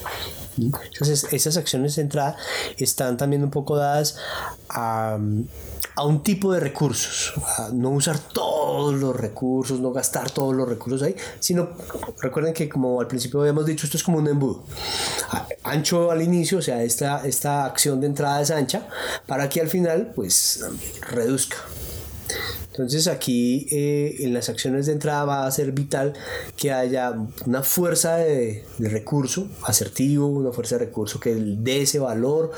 Entonces, 0.59 1.27
esas 1.33 1.57
acciones 1.57 1.97
de 1.97 2.03
entrada 2.03 2.37
están 2.77 3.17
también 3.17 3.43
un 3.43 3.51
poco 3.51 3.77
dadas 3.77 4.17
a, 4.69 5.19
a 5.97 6.05
un 6.05 6.23
tipo 6.23 6.53
de 6.53 6.61
recursos, 6.61 7.35
no 7.73 7.91
usar 7.91 8.19
todos 8.19 8.95
los 8.95 9.15
recursos, 9.15 9.81
no 9.81 9.93
gastar 9.93 10.31
todos 10.31 10.55
los 10.55 10.69
recursos 10.69 11.03
ahí, 11.03 11.15
sino 11.39 11.71
recuerden 12.21 12.55
que 12.55 12.69
como 12.69 13.01
al 13.01 13.07
principio 13.07 13.41
habíamos 13.41 13.67
dicho, 13.67 13.87
esto 13.87 13.97
es 13.97 14.03
como 14.03 14.19
un 14.19 14.29
embudo. 14.29 14.65
Ancho 15.63 16.11
al 16.11 16.23
inicio, 16.23 16.59
o 16.59 16.63
sea, 16.63 16.83
esta, 16.83 17.27
esta 17.27 17.65
acción 17.65 18.01
de 18.01 18.07
entrada 18.07 18.41
es 18.41 18.51
ancha 18.51 18.89
para 19.27 19.49
que 19.49 19.61
al 19.61 19.69
final 19.69 20.13
pues 20.15 20.65
reduzca. 21.11 21.57
Entonces 22.81 23.09
aquí 23.09 23.67
eh, 23.71 24.17
en 24.21 24.33
las 24.33 24.49
acciones 24.49 24.87
de 24.87 24.93
entrada 24.93 25.25
va 25.25 25.47
a 25.47 25.51
ser 25.51 25.73
vital 25.73 26.15
que 26.57 26.73
haya 26.73 27.15
una 27.45 27.63
fuerza 27.63 28.17
de, 28.17 28.65
de, 28.79 28.89
recurso 28.89 29.49
asertivo, 29.65 30.27
una 30.27 30.51
fuerza 30.51 30.79
de 30.79 30.87
recurso 30.87 31.21
que 31.21 31.35
dé 31.35 31.83
ese 31.83 31.99
valor 31.99 32.53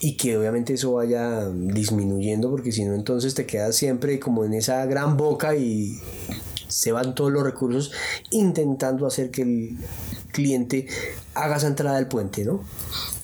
y 0.00 0.16
que 0.18 0.36
obviamente 0.36 0.74
eso 0.74 0.92
vaya 0.92 1.48
disminuyendo 1.48 2.50
porque 2.50 2.70
si 2.70 2.84
no 2.84 2.94
entonces 2.94 3.34
te 3.34 3.46
quedas 3.46 3.74
siempre 3.76 4.20
como 4.20 4.44
en 4.44 4.52
esa 4.52 4.84
gran 4.84 5.16
boca 5.16 5.56
y 5.56 5.98
se 6.68 6.92
van 6.92 7.14
todos 7.14 7.32
los 7.32 7.42
recursos 7.42 7.92
intentando 8.30 9.06
hacer 9.06 9.30
que 9.30 9.42
el 9.42 9.78
cliente 10.36 10.86
haga 11.34 11.56
esa 11.56 11.66
entrada 11.66 11.96
del 11.96 12.06
puente, 12.06 12.44
¿no? 12.44 12.60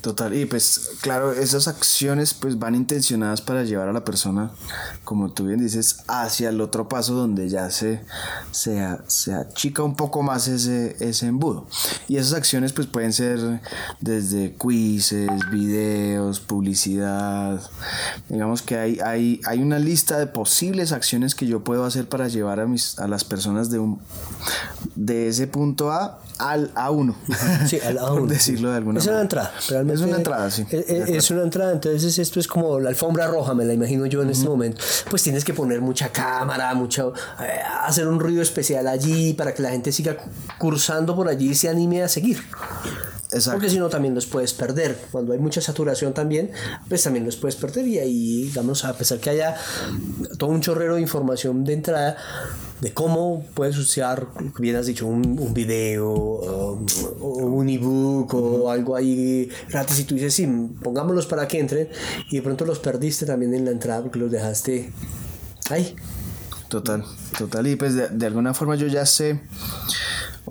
Total, 0.00 0.34
y 0.34 0.46
pues 0.46 0.96
claro, 1.00 1.32
esas 1.32 1.68
acciones 1.68 2.34
pues 2.34 2.58
van 2.58 2.74
intencionadas 2.74 3.40
para 3.40 3.62
llevar 3.62 3.88
a 3.88 3.92
la 3.92 4.04
persona, 4.04 4.50
como 5.04 5.30
tú 5.30 5.46
bien 5.46 5.60
dices, 5.60 5.98
hacia 6.08 6.48
el 6.48 6.60
otro 6.60 6.88
paso 6.88 7.14
donde 7.14 7.48
ya 7.48 7.70
se, 7.70 8.00
se, 8.50 8.84
se 9.06 9.32
achica 9.32 9.84
un 9.84 9.94
poco 9.94 10.22
más 10.24 10.48
ese, 10.48 10.96
ese 10.98 11.26
embudo. 11.26 11.68
Y 12.08 12.16
esas 12.16 12.32
acciones 12.32 12.72
pues 12.72 12.88
pueden 12.88 13.12
ser 13.12 13.60
desde 14.00 14.56
quizzes, 14.56 15.30
videos, 15.52 16.40
publicidad. 16.40 17.62
Digamos 18.28 18.62
que 18.62 18.76
hay, 18.76 18.98
hay, 19.04 19.40
hay 19.46 19.62
una 19.62 19.78
lista 19.78 20.18
de 20.18 20.26
posibles 20.26 20.90
acciones 20.90 21.36
que 21.36 21.46
yo 21.46 21.62
puedo 21.62 21.84
hacer 21.84 22.08
para 22.08 22.26
llevar 22.26 22.58
a, 22.58 22.66
mis, 22.66 22.98
a 22.98 23.06
las 23.06 23.22
personas 23.22 23.70
de, 23.70 23.78
un, 23.78 24.00
de 24.96 25.28
ese 25.28 25.46
punto 25.46 25.92
A 25.92 26.18
al 26.50 26.72
A1. 26.74 27.14
Sí, 27.66 27.78
al 27.80 27.98
A1. 27.98 28.18
por 28.18 28.28
decirlo 28.28 28.70
de 28.70 28.76
alguna 28.76 28.98
es 28.98 29.06
manera. 29.06 29.16
una 29.16 29.22
entrada, 29.22 29.52
realmente. 29.68 30.02
Es 30.02 30.08
una 30.08 30.16
entrada, 30.16 30.50
sí. 30.50 30.66
Es, 30.70 30.88
es, 30.88 31.30
una 31.30 31.42
entrada, 31.42 31.72
entonces 31.72 32.18
esto 32.18 32.40
es 32.40 32.46
como 32.46 32.80
la 32.80 32.88
alfombra 32.88 33.26
roja, 33.26 33.54
me 33.54 33.64
la 33.64 33.72
imagino 33.72 34.06
yo 34.06 34.22
en 34.22 34.28
uh 34.28 34.30
-huh. 34.30 34.34
este 34.34 34.48
momento. 34.48 34.82
Pues 35.10 35.22
tienes 35.22 35.44
que 35.44 35.54
poner 35.54 35.80
mucha 35.80 36.08
cámara, 36.08 36.74
mucho, 36.74 37.12
eh, 37.40 37.60
hacer 37.84 38.06
un 38.08 38.18
ruido 38.18 38.42
especial 38.42 38.86
allí 38.88 39.34
para 39.34 39.54
que 39.54 39.62
la 39.62 39.70
gente 39.70 39.92
siga 39.92 40.16
cursando 40.58 41.14
por 41.14 41.28
allí 41.28 41.50
y 41.50 41.54
se 41.54 41.68
anime 41.68 42.02
a 42.02 42.08
seguir. 42.08 42.38
Exacto. 43.32 43.52
Porque 43.52 43.70
si 43.70 43.78
no 43.78 43.88
también 43.88 44.14
los 44.14 44.26
puedes 44.26 44.52
perder. 44.52 44.96
Cuando 45.10 45.32
hay 45.32 45.38
mucha 45.38 45.60
saturación 45.60 46.12
también, 46.12 46.50
pues 46.88 47.02
también 47.02 47.24
los 47.24 47.36
puedes 47.36 47.56
perder 47.56 47.86
y 47.88 47.98
ahí, 47.98 48.42
digamos, 48.44 48.84
a 48.84 48.92
pesar 48.92 49.18
que 49.20 49.30
haya 49.30 49.56
todo 50.38 50.50
un 50.50 50.60
chorrero 50.60 50.96
de 50.96 51.00
información 51.00 51.64
de 51.64 51.72
entrada, 51.72 52.16
de 52.82 52.92
cómo 52.92 53.44
puedes 53.54 53.78
usar, 53.78 54.26
bien 54.58 54.76
has 54.76 54.86
dicho, 54.86 55.06
un, 55.06 55.38
un 55.38 55.54
video 55.54 56.10
o 56.10 56.78
un 57.20 57.68
ebook 57.68 58.34
o 58.34 58.70
algo 58.70 58.96
ahí 58.96 59.48
gratis 59.70 60.00
y 60.00 60.04
tú 60.04 60.14
dices, 60.14 60.34
sí, 60.34 60.46
pongámoslos 60.82 61.26
para 61.26 61.48
que 61.48 61.58
entren 61.58 61.88
y 62.30 62.36
de 62.36 62.42
pronto 62.42 62.64
los 62.66 62.80
perdiste 62.80 63.24
también 63.24 63.54
en 63.54 63.64
la 63.64 63.70
entrada 63.70 64.02
porque 64.02 64.18
los 64.18 64.30
dejaste 64.30 64.92
ahí. 65.70 65.96
Total, 66.68 67.04
total. 67.38 67.66
Y 67.66 67.76
pues 67.76 67.94
de, 67.94 68.08
de 68.08 68.26
alguna 68.26 68.52
forma 68.52 68.76
yo 68.76 68.86
ya 68.86 69.06
sé 69.06 69.40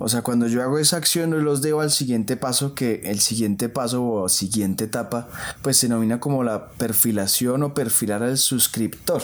O 0.04 0.08
sea, 0.08 0.22
cuando 0.22 0.48
yo 0.48 0.64
hago 0.64 0.80
esa 0.80 0.96
acción, 0.96 1.44
los 1.44 1.62
debo 1.62 1.80
al 1.80 1.92
siguiente 1.92 2.36
paso, 2.36 2.74
que 2.74 3.02
el 3.04 3.20
siguiente 3.20 3.68
paso 3.68 4.04
o 4.04 4.28
siguiente 4.28 4.84
etapa, 4.84 5.28
pues 5.62 5.76
se 5.76 5.86
denomina 5.86 6.18
como 6.18 6.42
la 6.42 6.70
perfilación 6.70 7.62
o 7.62 7.72
perfilar 7.72 8.24
al 8.24 8.36
suscriptor. 8.36 9.22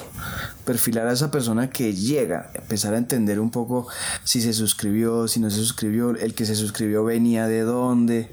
Perfilar 0.64 1.08
a 1.08 1.14
esa 1.14 1.32
persona 1.32 1.68
que 1.68 1.94
llega, 1.94 2.52
empezar 2.54 2.94
a 2.94 2.98
entender 2.98 3.40
un 3.40 3.50
poco 3.50 3.88
si 4.22 4.40
se 4.40 4.52
suscribió, 4.52 5.26
si 5.26 5.40
no 5.40 5.50
se 5.50 5.56
suscribió, 5.56 6.10
el 6.10 6.34
que 6.34 6.46
se 6.46 6.54
suscribió 6.54 7.02
venía 7.02 7.48
de 7.48 7.62
dónde, 7.62 8.30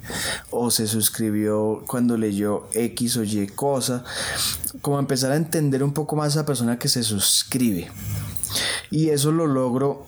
o 0.51 0.69
se 0.69 0.85
suscribió 0.85 1.83
cuando 1.87 2.15
leyó 2.15 2.67
X 2.73 3.17
o 3.17 3.23
Y 3.23 3.47
cosa. 3.47 4.03
Como 4.83 4.99
empezar 4.99 5.31
a 5.31 5.35
entender 5.35 5.83
un 5.83 5.93
poco 5.93 6.15
más 6.15 6.27
a 6.27 6.39
esa 6.41 6.45
persona 6.45 6.77
que 6.77 6.89
se 6.89 7.01
suscribe. 7.01 7.89
Y 8.91 9.09
eso 9.09 9.31
lo 9.31 9.47
logro 9.47 10.05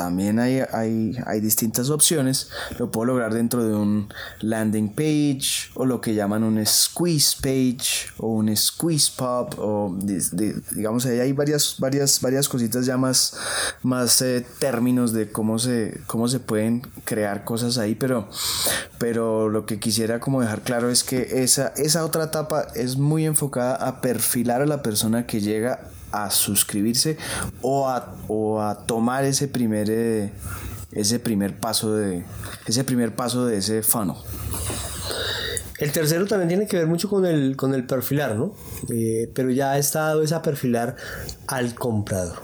también 0.00 0.38
hay, 0.38 0.62
hay, 0.72 1.14
hay, 1.26 1.40
distintas 1.40 1.90
opciones. 1.90 2.48
Lo 2.78 2.90
puedo 2.90 3.08
lograr 3.08 3.34
dentro 3.34 3.62
de 3.62 3.74
un 3.74 4.08
landing 4.40 4.94
page 4.94 5.70
o 5.74 5.84
lo 5.84 6.00
que 6.00 6.14
llaman 6.14 6.42
un 6.42 6.64
squeeze 6.64 7.36
page 7.36 8.10
o 8.16 8.28
un 8.28 8.56
squeeze 8.56 9.12
pop 9.14 9.52
o 9.58 9.94
digamos 10.72 11.04
ahí 11.04 11.20
hay 11.20 11.32
varias, 11.34 11.76
varias, 11.78 12.18
varias 12.22 12.48
cositas 12.48 12.86
ya 12.86 12.96
más, 12.96 13.34
eh, 14.22 14.42
términos 14.58 15.12
de 15.12 15.30
cómo 15.30 15.58
se, 15.58 16.00
cómo 16.06 16.28
se 16.28 16.40
pueden 16.40 16.80
crear 17.04 17.44
cosas 17.44 17.76
ahí, 17.76 17.94
pero, 17.94 18.26
pero 18.96 19.50
lo 19.50 19.66
que 19.66 19.78
quisiera 19.78 20.18
como 20.18 20.40
dejar 20.40 20.62
claro 20.62 20.88
es 20.88 21.04
que 21.04 21.42
esa, 21.42 21.74
esa 21.76 22.06
otra 22.06 22.24
etapa 22.24 22.68
es 22.74 22.96
muy 22.96 23.26
enfocada 23.26 23.74
a 23.74 24.00
perfilar 24.00 24.62
a 24.62 24.66
la 24.66 24.82
persona 24.82 25.26
que 25.26 25.42
llega 25.42 25.90
a 26.12 26.30
suscribirse 26.30 27.16
o 27.62 27.88
a, 27.88 28.16
o 28.28 28.60
a 28.60 28.86
tomar 28.86 29.24
ese 29.24 29.48
primer, 29.48 29.88
eh, 29.90 30.32
ese 30.92 31.18
primer 31.18 31.58
paso 31.58 31.94
de 31.94 32.24
ese 32.66 32.84
primer 32.84 33.14
paso 33.14 33.46
de 33.46 33.58
ese 33.58 33.82
funnel. 33.82 34.16
El 35.80 35.92
tercero 35.92 36.26
también 36.26 36.48
tiene 36.48 36.66
que 36.66 36.76
ver 36.76 36.86
mucho 36.86 37.08
con 37.08 37.24
el, 37.24 37.56
con 37.56 37.72
el 37.74 37.86
perfilar, 37.86 38.36
¿no? 38.36 38.54
Eh, 38.90 39.30
pero 39.34 39.50
ya 39.50 39.72
ha 39.72 39.78
estado 39.78 40.22
esa 40.22 40.42
perfilar 40.42 40.94
al 41.46 41.74
comprador. 41.74 42.36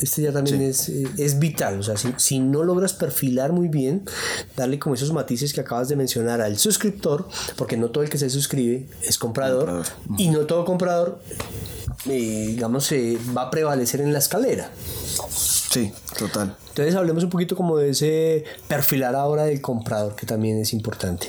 Este 0.00 0.22
ya 0.22 0.32
también 0.32 0.62
es, 0.62 0.88
eh, 0.88 1.06
es, 1.18 1.38
vital. 1.38 1.78
O 1.78 1.82
sea, 1.82 1.98
si, 1.98 2.14
si, 2.16 2.38
no 2.38 2.64
logras 2.64 2.94
perfilar 2.94 3.52
muy 3.52 3.68
bien, 3.68 4.04
darle 4.56 4.78
como 4.78 4.94
esos 4.94 5.12
matices 5.12 5.52
que 5.52 5.60
acabas 5.60 5.90
de 5.90 5.96
mencionar 5.96 6.40
al 6.40 6.56
suscriptor, 6.56 7.28
porque 7.56 7.76
no 7.76 7.90
todo 7.90 8.02
el 8.02 8.08
que 8.08 8.16
se 8.16 8.30
suscribe 8.30 8.88
es 9.02 9.18
comprador, 9.18 9.66
comprador. 9.66 9.86
y 10.16 10.28
no 10.28 10.46
todo 10.46 10.64
comprador 10.64 11.20
eh, 12.06 12.46
digamos, 12.48 12.90
eh, 12.92 13.18
va 13.36 13.42
a 13.42 13.50
prevalecer 13.50 14.00
en 14.00 14.12
la 14.12 14.18
escalera. 14.18 14.70
Sí, 15.28 15.92
total. 16.18 16.56
Entonces 16.68 16.94
hablemos 16.94 17.24
un 17.24 17.30
poquito 17.30 17.56
como 17.56 17.76
de 17.76 17.90
ese 17.90 18.44
perfilar 18.68 19.14
ahora 19.14 19.44
del 19.44 19.60
comprador, 19.60 20.16
que 20.16 20.26
también 20.26 20.58
es 20.58 20.72
importante. 20.72 21.28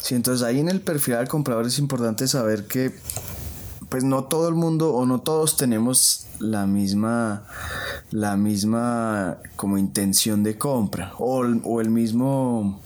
Sí, 0.00 0.14
entonces 0.14 0.46
ahí 0.46 0.58
en 0.58 0.68
el 0.68 0.80
perfilar 0.80 1.20
del 1.20 1.28
comprador 1.28 1.66
es 1.66 1.78
importante 1.78 2.26
saber 2.26 2.66
que 2.66 2.92
pues 3.88 4.04
no 4.04 4.24
todo 4.24 4.48
el 4.48 4.54
mundo 4.54 4.94
o 4.94 5.04
no 5.04 5.20
todos 5.20 5.56
tenemos 5.56 6.26
la 6.38 6.66
misma 6.66 7.42
la 8.10 8.36
misma 8.36 9.38
como 9.56 9.78
intención 9.78 10.42
de 10.42 10.56
compra 10.56 11.12
o, 11.18 11.40
o 11.64 11.80
el 11.80 11.90
mismo 11.90 12.80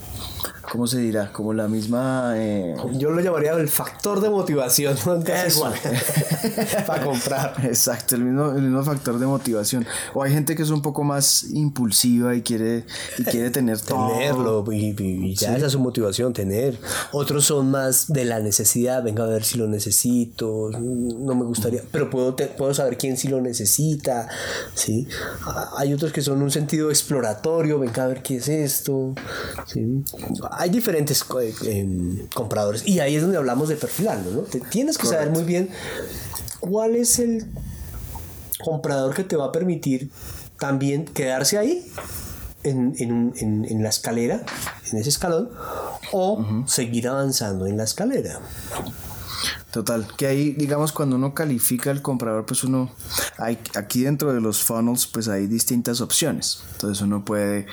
¿cómo 0.74 0.88
se 0.88 0.98
dirá? 0.98 1.30
Como 1.30 1.52
la 1.52 1.68
misma... 1.68 2.32
Eh, 2.34 2.74
Yo 2.94 3.10
lo 3.10 3.20
llamaría 3.20 3.52
el 3.52 3.68
factor 3.68 4.20
de 4.20 4.28
motivación. 4.28 4.96
para 6.86 7.04
comprar. 7.04 7.54
Exacto, 7.62 8.16
el 8.16 8.24
mismo, 8.24 8.50
el 8.50 8.62
mismo 8.62 8.82
factor 8.82 9.20
de 9.20 9.24
motivación. 9.24 9.86
O 10.14 10.24
hay 10.24 10.32
gente 10.32 10.56
que 10.56 10.64
es 10.64 10.70
un 10.70 10.82
poco 10.82 11.04
más 11.04 11.44
impulsiva 11.52 12.34
y 12.34 12.42
quiere, 12.42 12.86
y 13.18 13.22
quiere 13.22 13.52
tener 13.52 13.78
todo. 13.78 14.08
Tenerlo, 14.08 14.64
y, 14.72 15.36
ya 15.36 15.56
esa 15.56 15.66
es 15.66 15.72
su 15.72 15.78
motivación, 15.78 16.32
tener. 16.32 16.76
Otros 17.12 17.44
son 17.44 17.70
más 17.70 18.12
de 18.12 18.24
la 18.24 18.40
necesidad, 18.40 19.04
venga 19.04 19.22
a 19.22 19.28
ver 19.28 19.44
si 19.44 19.58
lo 19.58 19.68
necesito, 19.68 20.70
no 20.72 21.36
me 21.36 21.44
gustaría, 21.44 21.82
pero 21.92 22.10
puedo, 22.10 22.34
puedo 22.34 22.74
saber 22.74 22.98
quién 22.98 23.16
sí 23.16 23.28
lo 23.28 23.40
necesita. 23.40 24.26
¿sí? 24.74 25.06
Hay 25.76 25.92
otros 25.94 26.12
que 26.12 26.20
son 26.20 26.42
un 26.42 26.50
sentido 26.50 26.90
exploratorio, 26.90 27.78
venga 27.78 28.02
a 28.02 28.08
ver 28.08 28.24
qué 28.24 28.38
es 28.38 28.48
esto. 28.48 29.14
¿sí? 29.66 30.02
Hay 30.64 30.70
diferentes 30.70 31.26
eh, 31.42 31.54
em, 31.66 32.26
compradores 32.28 32.86
y 32.86 33.00
ahí 33.00 33.16
es 33.16 33.22
donde 33.22 33.36
hablamos 33.36 33.68
de 33.68 33.76
perfilarlo, 33.76 34.30
¿no? 34.30 34.40
tienes 34.70 34.96
que 34.96 35.06
saber 35.06 35.28
muy 35.28 35.42
bien 35.44 35.68
cuál 36.58 36.96
es 36.96 37.18
el 37.18 37.44
comprador 38.64 39.14
que 39.14 39.24
te 39.24 39.36
va 39.36 39.46
a 39.46 39.52
permitir 39.52 40.10
también 40.58 41.04
quedarse 41.04 41.58
ahí 41.58 41.86
en, 42.62 42.94
en, 42.98 43.82
la 43.82 43.90
escalera, 43.90 44.42
en 44.90 44.98
ese 44.98 45.10
escalón, 45.10 45.50
o 46.12 46.64
seguir 46.66 47.08
avanzando 47.08 47.66
en 47.66 47.76
la 47.76 47.84
escalera. 47.84 48.40
Total, 49.74 50.06
que 50.16 50.28
ahí, 50.28 50.52
digamos, 50.52 50.92
cuando 50.92 51.16
uno 51.16 51.34
califica 51.34 51.90
al 51.90 52.00
comprador, 52.00 52.46
pues 52.46 52.62
uno, 52.62 52.92
hay, 53.38 53.58
aquí 53.74 54.04
dentro 54.04 54.32
de 54.32 54.40
los 54.40 54.62
funnels, 54.62 55.08
pues 55.08 55.26
hay 55.26 55.48
distintas 55.48 56.00
opciones. 56.00 56.62
Entonces 56.74 57.02
uno 57.02 57.24
puede, 57.24 57.66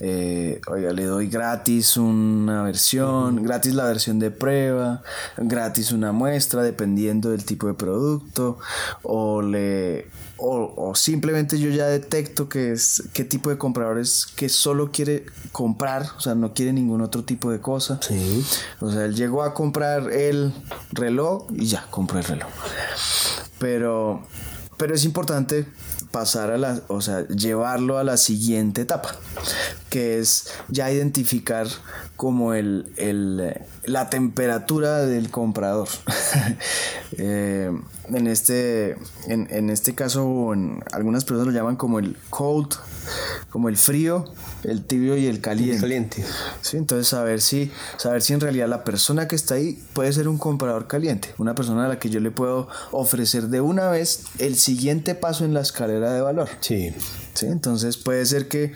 eh, 0.00 0.60
oiga, 0.66 0.92
le 0.92 1.04
doy 1.04 1.28
gratis 1.28 1.96
una 1.96 2.64
versión, 2.64 3.44
gratis 3.44 3.72
la 3.72 3.84
versión 3.84 4.18
de 4.18 4.32
prueba, 4.32 5.04
gratis 5.36 5.92
una 5.92 6.10
muestra, 6.10 6.60
dependiendo 6.64 7.30
del 7.30 7.44
tipo 7.44 7.68
de 7.68 7.74
producto, 7.74 8.58
o 9.04 9.40
le 9.40 10.08
o, 10.36 10.94
simplemente 10.94 11.58
yo 11.58 11.70
ya 11.70 11.86
detecto 11.86 12.48
que 12.48 12.72
es 12.72 13.04
qué 13.12 13.24
tipo 13.24 13.50
de 13.50 13.58
comprador 13.58 13.98
es 13.98 14.26
que 14.26 14.48
solo 14.48 14.90
quiere 14.90 15.26
comprar, 15.52 16.06
o 16.16 16.20
sea, 16.20 16.34
no 16.34 16.54
quiere 16.54 16.72
ningún 16.72 17.00
otro 17.00 17.24
tipo 17.24 17.50
de 17.50 17.60
cosa. 17.60 18.00
Sí. 18.02 18.44
O 18.80 18.90
sea, 18.90 19.04
él 19.04 19.14
llegó 19.14 19.42
a 19.42 19.54
comprar 19.54 20.12
el 20.12 20.52
reloj 20.92 21.46
y 21.54 21.66
ya 21.66 21.86
compró 21.90 22.18
el 22.18 22.24
reloj. 22.24 22.48
Pero, 23.58 24.26
pero 24.76 24.94
es 24.94 25.04
importante 25.04 25.66
pasar 26.10 26.50
a 26.50 26.58
la, 26.58 26.80
o 26.88 27.00
sea, 27.00 27.26
llevarlo 27.28 27.98
a 27.98 28.04
la 28.04 28.16
siguiente 28.16 28.82
etapa, 28.82 29.16
que 29.90 30.18
es 30.18 30.48
ya 30.68 30.90
identificar 30.90 31.66
como 32.16 32.54
el, 32.54 32.92
el 32.96 33.54
la 33.86 34.10
temperatura 34.10 35.00
del 35.00 35.30
comprador. 35.30 35.88
Eh, 37.16 37.70
en, 38.12 38.26
este, 38.26 38.96
en, 39.28 39.46
en, 39.50 39.70
este 39.70 39.94
caso, 39.94 40.52
en, 40.52 40.82
algunas 40.90 41.24
personas 41.24 41.46
lo 41.46 41.52
llaman 41.52 41.76
como 41.76 42.00
el 42.00 42.16
cold, 42.28 42.74
como 43.50 43.68
el 43.68 43.76
frío, 43.76 44.32
el 44.64 44.84
tibio 44.84 45.16
y 45.16 45.26
el 45.26 45.40
caliente. 45.40 45.80
caliente. 45.80 46.24
Sí, 46.60 46.76
entonces 46.76 47.06
saber 47.06 47.40
si, 47.40 47.70
saber 47.98 48.20
si 48.22 48.32
en 48.32 48.40
realidad 48.40 48.68
la 48.68 48.82
persona 48.82 49.28
que 49.28 49.36
está 49.36 49.54
ahí 49.54 49.80
puede 49.92 50.12
ser 50.12 50.26
un 50.26 50.38
comprador 50.38 50.88
caliente, 50.88 51.34
una 51.38 51.54
persona 51.54 51.84
a 51.84 51.88
la 51.88 52.00
que 52.00 52.10
yo 52.10 52.18
le 52.18 52.32
puedo 52.32 52.68
ofrecer 52.90 53.44
de 53.44 53.60
una 53.60 53.88
vez 53.90 54.24
el 54.38 54.56
siguiente 54.56 55.14
paso 55.14 55.44
en 55.44 55.54
la 55.54 55.60
escalera 55.60 56.12
de 56.12 56.20
valor. 56.20 56.48
Sí. 56.60 56.92
Sí, 57.34 57.46
entonces 57.46 57.96
puede 57.96 58.26
ser 58.26 58.48
que 58.48 58.72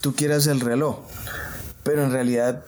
tú 0.00 0.14
quieras 0.14 0.46
el 0.46 0.60
reloj, 0.60 1.00
pero 1.82 2.04
en 2.04 2.12
realidad 2.12 2.64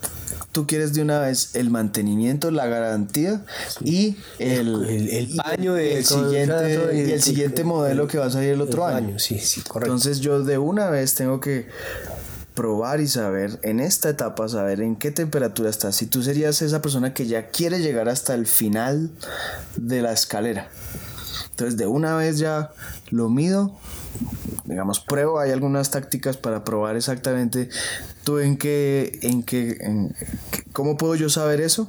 tú 0.53 0.67
quieres 0.67 0.95
de 0.95 1.03
una 1.03 1.21
vez 1.21 1.55
el 1.55 1.71
mantenimiento, 1.71 2.51
la 2.51 2.67
garantía 2.67 3.45
y 3.83 4.17
el, 4.39 4.85
el, 4.85 5.37
paño 5.37 5.75
de 5.75 5.99
el 5.99 6.05
siguiente, 6.05 6.91
y 6.95 7.13
el, 7.13 7.23
siguiente 7.23 7.65
modelo 7.65 8.07
que 8.07 8.19
va 8.19 8.27
a 8.27 8.31
salir 8.31 8.51
el 8.51 8.61
otro 8.61 8.87
año. 8.87 9.19
Sí, 9.19 9.39
sí, 9.39 9.61
correcto. 9.63 9.93
Entonces 9.93 10.21
yo 10.21 10.43
de 10.43 10.59
una 10.59 10.91
vez 10.91 11.15
tengo 11.15 11.41
que 11.41 11.67
probar 12.55 13.01
y 13.01 13.09
saber 13.09 13.59
en 13.63 13.81
esta 13.81 14.09
etapa, 14.09 14.49
saber 14.49 14.81
en 14.81 14.97
qué 14.97 15.11
temperatura 15.11 15.71
estás. 15.71 15.97
Si 15.97 16.07
tú 16.07 16.23
serías 16.23 16.63
esa 16.63 16.81
persona 16.81 17.13
que 17.13 17.27
ya 17.27 17.49
quiere 17.49 17.81
llegar 17.81 18.09
hasta 18.09 18.35
el 18.35 18.47
final 18.47 19.11
de 19.77 20.03
la 20.03 20.13
escalera. 20.13 20.69
Entonces 21.51 21.77
de 21.77 21.87
una 21.87 22.17
vez 22.17 22.39
ya 22.39 22.71
lo 23.11 23.29
mido, 23.29 23.77
digamos, 24.65 25.01
pruebo, 25.01 25.39
hay 25.39 25.51
algunas 25.51 25.91
tácticas 25.91 26.37
para 26.37 26.65
probar 26.65 26.97
exactamente 26.97 27.69
tú 28.25 28.39
en 28.39 28.57
qué, 28.57 29.19
en 29.23 29.43
qué, 29.43 29.79
cómo 30.73 30.97
puedo 30.97 31.15
yo 31.15 31.29
saber 31.29 31.61
eso. 31.61 31.89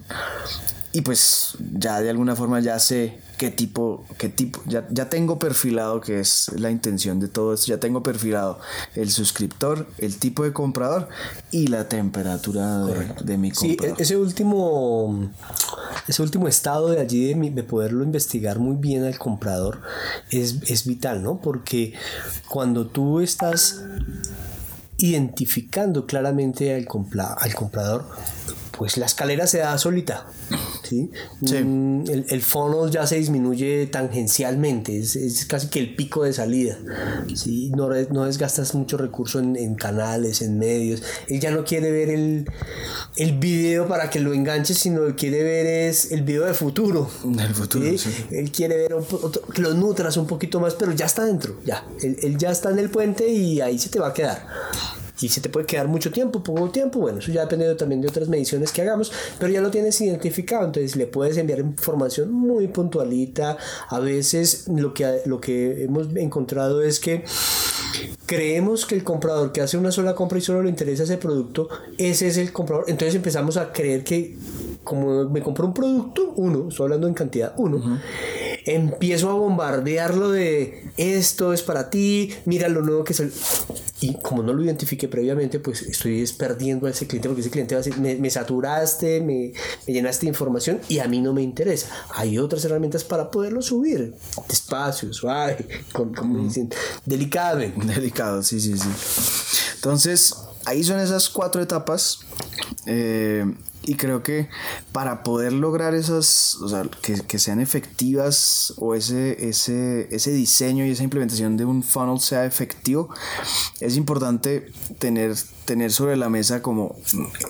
Y 0.91 1.01
pues 1.01 1.57
ya 1.73 2.01
de 2.01 2.09
alguna 2.09 2.35
forma 2.35 2.59
ya 2.61 2.79
sé 2.79 3.19
qué 3.37 3.51
tipo, 3.51 4.05
qué 4.17 4.29
tipo, 4.29 4.61
ya, 4.65 4.87
ya 4.89 5.09
tengo 5.09 5.39
perfilado 5.39 6.01
que 6.01 6.19
es 6.19 6.51
la 6.57 6.71
intención 6.71 7.19
de 7.19 7.27
todo 7.27 7.53
esto, 7.53 7.67
ya 7.67 7.79
tengo 7.79 8.01
perfilado 8.03 8.59
el 8.95 9.11
suscriptor, 9.11 9.87
el 9.97 10.17
tipo 10.17 10.43
de 10.43 10.53
comprador 10.53 11.09
y 11.51 11.67
la 11.67 11.89
temperatura 11.89 12.79
de, 12.79 13.37
mi 13.37 13.51
comprador. 13.51 13.95
Sí, 13.95 14.01
ese 14.01 14.17
último, 14.17 15.31
ese 16.07 16.21
último 16.21 16.47
estado 16.47 16.89
de 16.89 16.99
allí 16.99 17.33
de, 17.33 17.51
de 17.51 17.63
poderlo 17.63 18.03
investigar 18.03 18.59
muy 18.59 18.77
bien 18.77 19.03
al 19.03 19.17
comprador 19.17 19.81
es, 20.29 20.61
es 20.67 20.85
vital, 20.85 21.23
¿no? 21.23 21.39
Porque 21.41 21.93
cuando 22.47 22.87
tú 22.87 23.19
estás 23.19 23.81
identificando 24.97 26.05
claramente 26.05 26.73
al, 26.73 26.87
al 27.37 27.55
comprador, 27.55 28.05
pues 28.77 28.97
la 28.97 29.05
escalera 29.05 29.47
se 29.47 29.59
da 29.59 29.77
solita. 29.77 30.25
¿Sí? 30.87 31.09
Mm, 31.41 32.09
El, 32.09 32.25
el, 32.29 32.41
funnel 32.41 32.91
ya 32.91 33.05
se 33.07 33.17
disminuye 33.17 33.87
tangencialmente, 33.87 34.97
es, 34.99 35.15
es, 35.15 35.45
casi 35.45 35.67
que 35.67 35.79
el 35.79 35.95
pico 35.95 36.23
de 36.23 36.33
salida. 36.33 36.77
¿sí? 37.35 37.71
No, 37.75 37.89
no 37.89 38.25
desgastas 38.25 38.75
mucho 38.75 38.97
recurso 38.97 39.39
en, 39.39 39.55
en, 39.55 39.75
canales, 39.75 40.41
en 40.41 40.59
medios. 40.59 41.01
Él 41.27 41.39
ya 41.39 41.51
no 41.51 41.63
quiere 41.63 41.91
ver 41.91 42.09
el, 42.09 42.49
el 43.17 43.37
video 43.37 43.87
para 43.87 44.09
que 44.09 44.19
lo 44.19 44.33
enganche, 44.33 44.73
sino 44.73 45.01
lo 45.01 45.07
que 45.09 45.15
quiere 45.15 45.43
ver 45.43 45.65
es 45.65 46.11
el 46.11 46.23
video 46.23 46.45
de 46.45 46.53
futuro. 46.53 47.09
El 47.23 47.53
futuro, 47.53 47.85
¿sí? 47.97 48.09
Él 48.31 48.51
quiere 48.51 48.77
ver 48.77 48.93
otro, 48.93 49.41
que 49.53 49.61
lo 49.61 49.73
nutras 49.73 50.17
un 50.17 50.27
poquito 50.27 50.59
más, 50.59 50.75
pero 50.75 50.91
ya 50.91 51.05
está 51.05 51.25
dentro, 51.25 51.59
ya. 51.65 51.85
Él, 52.01 52.17
él 52.21 52.37
ya 52.37 52.51
está 52.51 52.69
en 52.71 52.79
el 52.79 52.89
puente 52.89 53.27
y 53.27 53.61
ahí 53.61 53.77
se 53.79 53.89
te 53.89 53.99
va 53.99 54.07
a 54.07 54.13
quedar 54.13 54.47
y 55.21 55.29
se 55.29 55.41
te 55.41 55.49
puede 55.49 55.65
quedar 55.65 55.87
mucho 55.87 56.11
tiempo, 56.11 56.43
poco 56.43 56.69
tiempo, 56.69 56.99
bueno, 56.99 57.19
eso 57.19 57.31
ya 57.31 57.41
depende 57.41 57.73
también 57.75 58.01
de 58.01 58.07
otras 58.07 58.27
mediciones 58.27 58.71
que 58.71 58.81
hagamos, 58.81 59.11
pero 59.39 59.51
ya 59.51 59.61
lo 59.61 59.71
tienes 59.71 59.99
identificado, 60.01 60.65
entonces 60.65 60.95
le 60.95 61.07
puedes 61.07 61.37
enviar 61.37 61.59
información 61.59 62.31
muy 62.31 62.67
puntualita, 62.67 63.57
a 63.89 63.99
veces 63.99 64.67
lo 64.67 64.93
que, 64.93 65.21
lo 65.25 65.39
que 65.39 65.83
hemos 65.83 66.15
encontrado 66.15 66.81
es 66.81 66.99
que 66.99 67.23
creemos 68.25 68.85
que 68.85 68.95
el 68.95 69.03
comprador 69.03 69.51
que 69.51 69.61
hace 69.61 69.77
una 69.77 69.91
sola 69.91 70.15
compra 70.15 70.37
y 70.37 70.41
solo 70.41 70.63
le 70.63 70.69
interesa 70.69 71.03
ese 71.03 71.17
producto, 71.17 71.69
ese 71.97 72.27
es 72.27 72.37
el 72.37 72.51
comprador, 72.51 72.85
entonces 72.87 73.15
empezamos 73.15 73.57
a 73.57 73.71
creer 73.71 74.03
que 74.03 74.37
como 74.83 75.29
me 75.29 75.41
compro 75.41 75.65
un 75.65 75.73
producto, 75.73 76.33
uno, 76.35 76.69
estoy 76.69 76.85
hablando 76.85 77.07
en 77.07 77.13
cantidad, 77.13 77.53
uno. 77.57 77.99
Empiezo 78.65 79.29
a 79.29 79.33
bombardearlo 79.33 80.31
de 80.31 80.89
esto 80.97 81.53
es 81.53 81.61
para 81.61 81.89
ti, 81.89 82.33
mira 82.45 82.67
lo 82.67 82.81
nuevo 82.81 83.03
que 83.03 83.13
es 83.13 83.19
el... 83.19 83.31
Y 84.01 84.15
como 84.15 84.43
no 84.43 84.53
lo 84.53 84.63
identifiqué 84.63 85.07
previamente, 85.07 85.59
pues 85.59 85.81
estoy 85.83 86.25
perdiendo 86.37 86.87
a 86.87 86.89
ese 86.89 87.07
cliente 87.07 87.29
porque 87.29 87.41
ese 87.41 87.49
cliente 87.49 87.75
va 87.75 87.81
a 87.81 87.83
decir, 87.83 87.99
me, 87.99 88.15
me 88.15 88.29
saturaste, 88.29 89.21
me, 89.21 89.53
me, 89.87 89.93
llenaste 89.93 90.25
de 90.25 90.29
información 90.29 90.79
y 90.89 90.99
a 90.99 91.07
mí 91.07 91.21
no 91.21 91.33
me 91.33 91.41
interesa. 91.41 91.87
Hay 92.13 92.37
otras 92.37 92.65
herramientas 92.65 93.03
para 93.03 93.31
poderlo 93.31 93.61
subir, 93.61 94.13
despacio, 94.49 95.13
suave, 95.13 95.65
con, 95.93 96.13
como 96.13 96.43
dicen, 96.43 96.69
delicadamente. 97.05 97.85
Delicado, 97.95 98.43
sí, 98.43 98.59
sí, 98.59 98.77
sí. 98.77 98.89
Entonces, 99.75 100.35
ahí 100.65 100.83
son 100.83 100.99
esas 100.99 101.29
cuatro 101.29 101.61
etapas. 101.61 102.19
Eh, 102.85 103.45
y 103.85 103.95
creo 103.95 104.23
que 104.23 104.49
para 104.91 105.23
poder 105.23 105.53
lograr 105.53 105.93
esas, 105.93 106.55
o 106.55 106.67
sea, 106.67 106.83
que, 107.01 107.21
que, 107.21 107.39
sean 107.39 107.59
efectivas 107.59 108.73
o 108.77 108.95
ese, 108.95 109.47
ese, 109.47 110.07
ese 110.11 110.31
diseño 110.31 110.85
y 110.85 110.91
esa 110.91 111.03
implementación 111.03 111.57
de 111.57 111.65
un 111.65 111.83
funnel 111.83 112.19
sea 112.19 112.45
efectivo, 112.45 113.09
es 113.79 113.97
importante 113.97 114.71
tener, 114.99 115.35
tener 115.65 115.91
sobre 115.91 116.15
la 116.15 116.29
mesa 116.29 116.61
como 116.61 116.95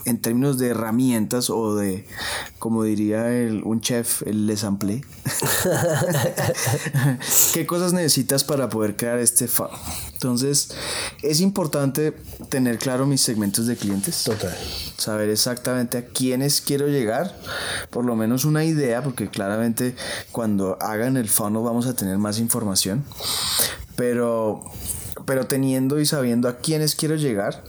en 0.06 0.20
términos 0.20 0.58
de 0.58 0.70
herramientas 0.70 1.50
o 1.50 1.76
de, 1.76 2.08
como 2.60 2.84
diría 2.84 3.30
el, 3.32 3.62
un 3.64 3.82
chef, 3.82 4.22
el 4.24 4.48
les 4.48 4.64
amplé. 4.64 5.04
¿Qué 7.54 7.66
cosas 7.66 7.94
necesitas 7.94 8.44
para 8.44 8.70
poder 8.70 8.96
crear 8.96 9.20
este 9.20 9.48
funnel? 9.48 9.76
Entonces, 10.14 10.70
es 11.22 11.42
importante 11.42 12.14
tener 12.50 12.78
claro 12.78 13.06
mis 13.06 13.22
segmentos 13.22 13.68
de 13.68 13.76
clientes. 13.76 14.24
Total. 14.24 14.58
Saber 14.98 15.30
exactamente 15.30 15.98
a 15.98 16.06
quiénes 16.06 16.62
quiero 16.62 16.88
llegar. 16.88 17.38
Por 17.90 18.06
lo 18.06 18.16
menos 18.16 18.46
una 18.46 18.64
idea, 18.64 19.04
porque 19.04 19.30
claramente 19.30 19.96
cuando 20.32 20.78
hagan 20.82 21.18
el 21.18 21.30
funnel 21.30 21.64
vamos 21.64 21.86
a 21.86 21.96
tener 21.96 22.18
más 22.18 22.40
información. 22.40 23.04
Pero, 23.96 24.64
pero 25.26 25.48
teniendo 25.48 26.00
y 26.00 26.06
sabiendo 26.06 26.48
a 26.48 26.58
quiénes 26.58 26.96
quiero 26.96 27.16
llegar, 27.16 27.64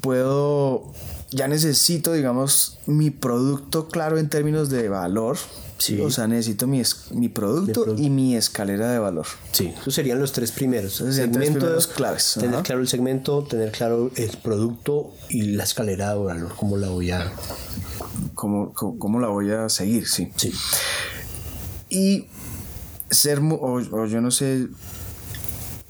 puedo. 0.00 0.92
Ya 1.30 1.48
necesito, 1.48 2.12
digamos, 2.12 2.78
mi 2.86 3.10
producto 3.10 3.88
claro 3.88 4.18
en 4.18 4.28
términos 4.28 4.68
de 4.68 4.88
valor. 4.88 5.38
Sí. 5.78 6.00
O 6.00 6.10
sea, 6.10 6.28
necesito 6.28 6.66
mi, 6.68 6.82
mi 7.10 7.28
producto, 7.28 7.82
producto, 7.82 8.02
y 8.02 8.10
mi 8.10 8.36
escalera 8.36 8.92
de 8.92 8.98
valor. 9.00 9.26
Sí, 9.50 9.72
esos 9.80 9.94
serían 9.94 10.20
los 10.20 10.30
tres 10.32 10.52
primeros. 10.52 11.00
Esos 11.00 11.14
segmento, 11.16 11.38
tres 11.40 11.50
primeros 11.50 11.86
claves. 11.88 12.34
Tener 12.34 12.54
Ajá. 12.54 12.62
claro 12.62 12.82
el 12.82 12.88
segmento, 12.88 13.42
tener 13.42 13.72
claro 13.72 14.10
el 14.14 14.30
producto 14.42 15.12
y 15.28 15.42
la 15.42 15.64
escalera 15.64 16.10
de 16.10 16.22
valor, 16.22 16.52
cómo 16.56 16.76
la 16.76 16.88
voy 16.88 17.10
a... 17.10 17.32
Cómo, 18.34 18.72
cómo, 18.74 18.98
cómo 18.98 19.18
la 19.18 19.28
voy 19.28 19.50
a 19.50 19.68
seguir, 19.68 20.06
sí. 20.06 20.30
Sí. 20.36 20.52
Y 21.88 22.26
ser, 23.10 23.40
o, 23.40 23.82
o 23.90 24.06
yo 24.06 24.20
no 24.20 24.30
sé, 24.30 24.68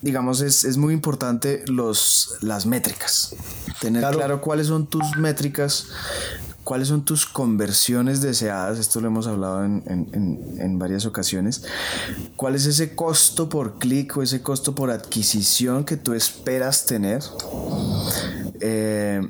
digamos, 0.03 0.41
es, 0.41 0.65
es, 0.65 0.77
muy 0.77 0.93
importante 0.93 1.65
los, 1.67 2.35
las 2.41 2.67
métricas. 2.67 3.35
Tener 3.81 4.03
claro. 4.03 4.19
claro 4.19 4.41
cuáles 4.41 4.67
son 4.67 4.87
tus 4.87 5.17
métricas, 5.17 5.87
cuáles 6.65 6.89
son 6.89 7.05
tus 7.05 7.27
conversiones 7.27 8.21
deseadas, 8.21 8.79
esto 8.79 9.01
lo 9.01 9.09
hemos 9.09 9.27
hablado 9.27 9.65
en, 9.65 9.83
en, 9.87 10.55
en, 10.59 10.79
varias 10.79 11.07
ocasiones, 11.07 11.65
cuál 12.37 12.55
es 12.55 12.67
ese 12.67 12.95
costo 12.95 13.49
por 13.49 13.79
clic 13.79 14.17
o 14.17 14.23
ese 14.23 14.43
costo 14.43 14.75
por 14.75 14.91
adquisición 14.91 15.85
que 15.85 15.97
tú 15.97 16.15
esperas 16.15 16.85
tener. 16.85 17.23
Eh, 18.65 19.21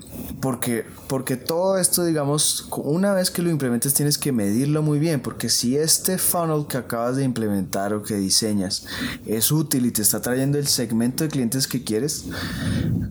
porque, 0.43 0.85
porque 1.09 1.39
todo 1.39 1.79
esto, 1.79 2.05
digamos, 2.05 2.69
una 2.77 3.15
vez 3.15 3.31
que 3.31 3.41
lo 3.41 3.49
implementes 3.49 3.95
tienes 3.95 4.19
que 4.19 4.31
medirlo 4.31 4.83
muy 4.83 4.99
bien, 4.99 5.21
porque 5.21 5.49
si 5.49 5.75
este 5.75 6.19
funnel 6.19 6.67
que 6.69 6.77
acabas 6.77 7.17
de 7.17 7.25
implementar 7.25 7.95
o 7.95 8.03
que 8.03 8.17
diseñas 8.17 8.85
es 9.25 9.51
útil 9.51 9.87
y 9.87 9.91
te 9.91 10.03
está 10.03 10.21
trayendo 10.21 10.59
el 10.59 10.67
segmento 10.67 11.25
de 11.25 11.31
clientes 11.31 11.67
que 11.67 11.83
quieres, 11.83 12.27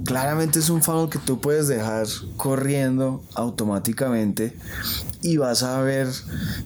claramente 0.05 0.60
es 0.60 0.69
un 0.69 0.84
funnel 0.84 1.10
que 1.10 1.17
tú 1.17 1.41
puedes 1.41 1.67
dejar 1.67 2.05
corriendo 2.38 3.23
automáticamente 3.34 4.55
y 5.21 5.38
vas 5.38 5.63
a 5.63 5.81
ver 5.81 6.07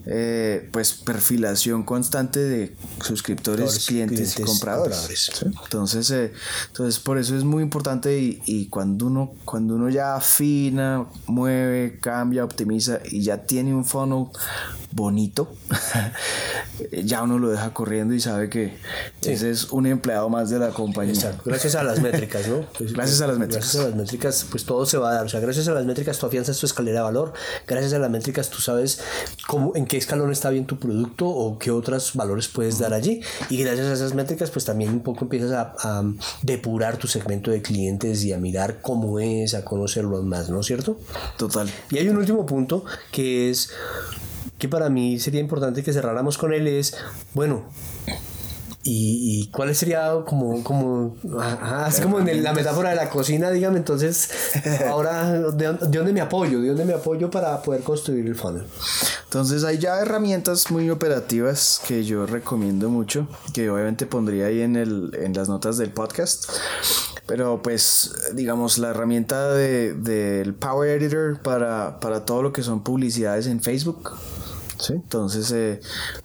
eh, 0.06 0.70
pues 0.72 0.94
perfilación 0.94 1.84
constante 1.84 2.40
de 2.40 2.76
suscriptores, 3.02 3.86
clientes, 3.86 4.34
clientes, 4.36 4.40
y 4.40 4.44
compradores. 4.44 4.98
compradores. 4.98 5.32
¿sí? 5.34 5.64
Entonces, 5.64 6.12
eh, 6.12 6.34
entonces 6.68 7.00
por 7.00 7.18
eso 7.18 7.36
es 7.36 7.44
muy 7.44 7.64
importante 7.64 8.18
y, 8.18 8.42
y, 8.46 8.68
cuando 8.68 9.08
uno 9.08 9.34
cuando 9.44 9.76
uno 9.76 9.90
ya 9.90 10.16
afina, 10.16 11.06
mueve, 11.28 12.00
cambia, 12.00 12.44
optimiza 12.44 13.00
y 13.10 13.22
ya 13.22 13.46
tiene 13.46 13.74
un 13.74 13.86
funnel 13.86 14.28
bonito, 14.96 15.50
ya 17.04 17.22
uno 17.22 17.38
lo 17.38 17.50
deja 17.50 17.74
corriendo 17.74 18.14
y 18.14 18.22
sabe 18.22 18.50
que 18.50 18.78
sí. 19.20 19.32
ese 19.32 19.52
es 19.52 19.72
un 19.72 19.88
empleado 19.88 20.30
más 20.30 20.50
de 20.50 20.58
la 20.58 20.70
compañía. 20.70 21.14
Exacto. 21.14 21.42
Gracias 21.46 21.76
a 21.76 21.84
las 21.84 22.00
métricas, 22.00 22.48
¿no? 22.48 22.66
Pues, 22.78 22.94
gracias 22.94 23.20
a 23.20 23.28
las 23.28 23.38
métricas. 23.38 23.66
Gracias 23.66 23.84
a 23.84 23.90
las 23.90 23.98
métricas, 23.98 24.46
pues 24.50 24.64
todo 24.64 24.86
se 24.86 24.98
va 24.98 25.10
a 25.10 25.14
dar. 25.16 25.26
O 25.26 25.30
sea, 25.30 25.42
gracias 25.42 25.68
a 25.68 25.74
las 25.74 25.86
métricas 25.86 26.18
tú 26.18 26.28
afianzas 26.28 26.58
tu 26.58 26.66
escalera 26.66 27.00
de 27.00 27.04
valor. 27.04 27.34
Gracias 27.68 27.92
a 27.92 28.00
las 28.00 28.10
métricas 28.10 28.50
tú 28.50 28.62
sabes 28.62 29.02
cómo, 29.48 29.74
en 29.76 29.86
qué 29.86 29.98
escalón 29.98 30.32
está 30.32 30.50
bien 30.50 30.66
tu 30.66 30.80
producto 30.80 31.28
o 31.28 31.60
qué 31.60 31.72
otros 31.72 32.14
valores 32.14 32.48
puedes 32.48 32.80
dar 32.80 32.94
allí. 32.94 33.20
Y 33.50 33.58
gracias 33.58 33.88
a 33.88 33.94
esas 33.94 34.14
métricas, 34.14 34.50
pues 34.50 34.64
también 34.64 34.92
un 34.92 35.02
poco 35.02 35.26
empiezas 35.26 35.52
a, 35.52 35.76
a 35.78 36.04
depurar 36.42 36.96
tu 36.96 37.10
segmento 37.10 37.52
de 37.52 37.62
clientes 37.62 38.24
y 38.24 38.32
a 38.32 38.38
mirar 38.38 38.80
cómo 38.82 39.20
es, 39.20 39.56
a 39.56 39.66
conocerlos 39.66 40.24
más, 40.24 40.50
¿no 40.50 40.62
es 40.62 40.66
cierto? 40.66 40.98
Total. 41.38 41.70
Y 41.92 41.98
hay 41.98 42.08
un 42.08 42.16
último 42.16 42.46
punto 42.46 42.86
que 43.12 43.50
es 43.50 43.72
que 44.58 44.70
para 44.70 44.90
mí 44.90 45.20
sería 45.20 45.40
importante 45.40 45.84
que 45.84 45.94
cerráramos 45.94 46.38
con 46.38 46.54
él 46.54 46.68
es, 46.68 46.96
bueno, 47.34 47.66
¿Y, 48.88 49.42
y 49.42 49.48
cuál 49.48 49.74
sería 49.74 50.12
como, 50.28 50.64
como, 50.64 51.18
ajá, 51.40 51.88
es 51.88 52.00
como 52.00 52.20
en 52.20 52.30
el, 52.30 52.44
la 52.44 52.54
metáfora 52.54 52.92
de 52.92 52.96
la 52.96 53.10
cocina, 53.10 53.50
dígame, 53.50 53.78
entonces, 53.78 54.30
ahora, 54.88 55.32
¿de, 55.32 55.74
¿de, 55.74 55.98
dónde 55.98 56.14
me 56.14 56.22
apoyo? 56.22 56.62
¿De 56.62 56.68
dónde 56.68 56.86
me 56.86 56.94
apoyo 56.94 57.32
para 57.32 57.64
poder 57.64 57.82
construir 57.82 58.28
el 58.28 58.36
funnel? 58.36 58.62
Entonces 59.24 59.64
hay 59.64 59.80
ya 59.80 60.00
herramientas 60.00 60.70
muy 60.70 60.92
operativas 60.92 61.82
que 61.88 62.06
yo 62.06 62.28
recomiendo 62.28 62.90
mucho, 62.90 63.28
que 63.54 63.72
obviamente 63.72 64.06
pondría 64.06 64.46
ahí 64.46 64.62
en, 64.62 64.76
el, 64.76 65.18
en 65.20 65.34
las 65.34 65.50
notas 65.50 65.80
del 65.80 65.90
podcast. 65.90 66.48
Pero 67.26 67.64
pues, 67.64 68.14
digamos, 68.36 68.78
la 68.78 68.92
herramienta 68.92 69.52
del 69.56 70.04
de, 70.04 70.54
Power 70.60 71.02
Editor 71.02 71.40
para, 71.42 72.00
para 72.00 72.24
todo 72.24 72.44
lo 72.44 72.54
que 72.54 72.62
son 72.62 72.84
publicidades 72.84 73.48
en 73.48 73.62
Facebook. 73.62 74.12
Entonces, 74.90 75.52
eh, 75.52 75.80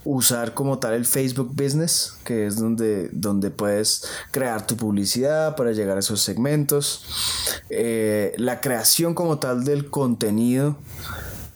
usar 0.04 0.54
como 0.54 0.78
tal 0.78 0.94
el 0.94 1.06
Facebook 1.06 1.52
Business, 1.54 2.14
que 2.24 2.46
es 2.46 2.56
donde, 2.56 3.08
donde 3.12 3.50
puedes 3.50 4.04
crear 4.30 4.66
tu 4.66 4.76
publicidad 4.76 5.56
para 5.56 5.72
llegar 5.72 5.96
a 5.96 6.00
esos 6.00 6.20
segmentos. 6.20 7.04
Eh, 7.70 8.34
la 8.36 8.60
creación 8.60 9.14
como 9.14 9.38
tal 9.38 9.64
del 9.64 9.90
contenido. 9.90 10.76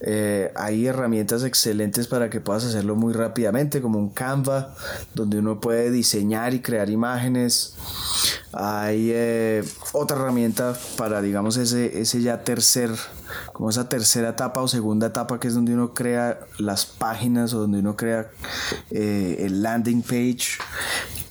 Eh, 0.06 0.52
hay 0.54 0.86
herramientas 0.86 1.44
excelentes 1.44 2.08
para 2.08 2.28
que 2.28 2.38
puedas 2.38 2.64
hacerlo 2.64 2.94
muy 2.94 3.14
rápidamente, 3.14 3.80
como 3.80 3.98
un 3.98 4.10
Canva, 4.10 4.74
donde 5.14 5.38
uno 5.38 5.60
puede 5.60 5.90
diseñar 5.90 6.52
y 6.52 6.60
crear 6.60 6.90
imágenes. 6.90 7.74
Hay 8.52 9.12
otra 9.92 10.18
herramienta 10.18 10.76
para, 10.98 11.22
digamos, 11.22 11.56
ese, 11.56 12.00
ese 12.00 12.20
ya 12.20 12.44
tercer, 12.44 12.90
como 13.54 13.70
esa 13.70 13.88
tercera 13.88 14.30
etapa 14.30 14.60
o 14.60 14.66
segunda 14.66 15.06
etapa, 15.06 15.38
que 15.38 15.46
es 15.46 15.54
donde 15.54 15.72
uno 15.74 15.94
crea 15.94 16.40
las 16.58 16.86
páginas 16.86 17.54
o 17.54 17.60
donde 17.60 17.78
uno 17.78 17.96
crea 17.96 18.28
eh, 18.90 19.36
el 19.46 19.62
landing 19.62 20.02
page. 20.02 20.58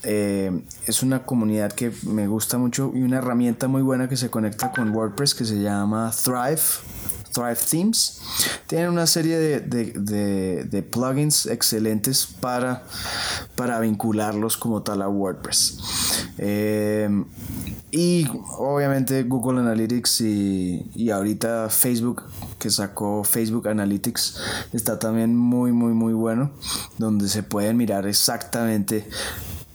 Eh, 0.03 0.63
es 0.87 1.03
una 1.03 1.23
comunidad 1.23 1.73
que 1.73 1.91
me 2.03 2.27
gusta 2.27 2.57
mucho 2.57 2.93
y 2.95 3.01
una 3.01 3.17
herramienta 3.17 3.67
muy 3.67 3.81
buena 3.81 4.07
que 4.07 4.15
se 4.15 4.29
conecta 4.29 4.71
con 4.71 4.95
WordPress 4.95 5.35
que 5.35 5.43
se 5.43 5.61
llama 5.61 6.11
Thrive 6.23 6.61
Thrive 7.33 7.57
Themes. 7.69 8.21
Tienen 8.67 8.89
una 8.89 9.05
serie 9.05 9.37
de, 9.59 10.87
plugins 10.89 11.45
excelentes 11.47 12.25
para, 12.25 12.83
para 13.55 13.79
vincularlos 13.79 14.55
como 14.55 14.81
tal 14.81 15.01
a 15.01 15.09
WordPress. 15.09 15.79
Eh, 16.37 17.09
y 17.95 18.27
obviamente 18.57 19.21
Google 19.21 19.59
Analytics 19.59 20.21
y, 20.21 20.89
y, 20.95 21.11
ahorita 21.11 21.69
Facebook, 21.69 22.23
que 22.57 22.71
sacó 22.71 23.23
Facebook 23.23 23.67
Analytics, 23.67 24.39
está 24.73 24.97
también 24.97 25.37
muy, 25.37 25.71
muy, 25.71 25.93
muy 25.93 26.13
bueno, 26.13 26.49
donde 26.97 27.29
se 27.29 27.43
pueden 27.43 27.77
mirar 27.77 28.07
exactamente 28.07 29.07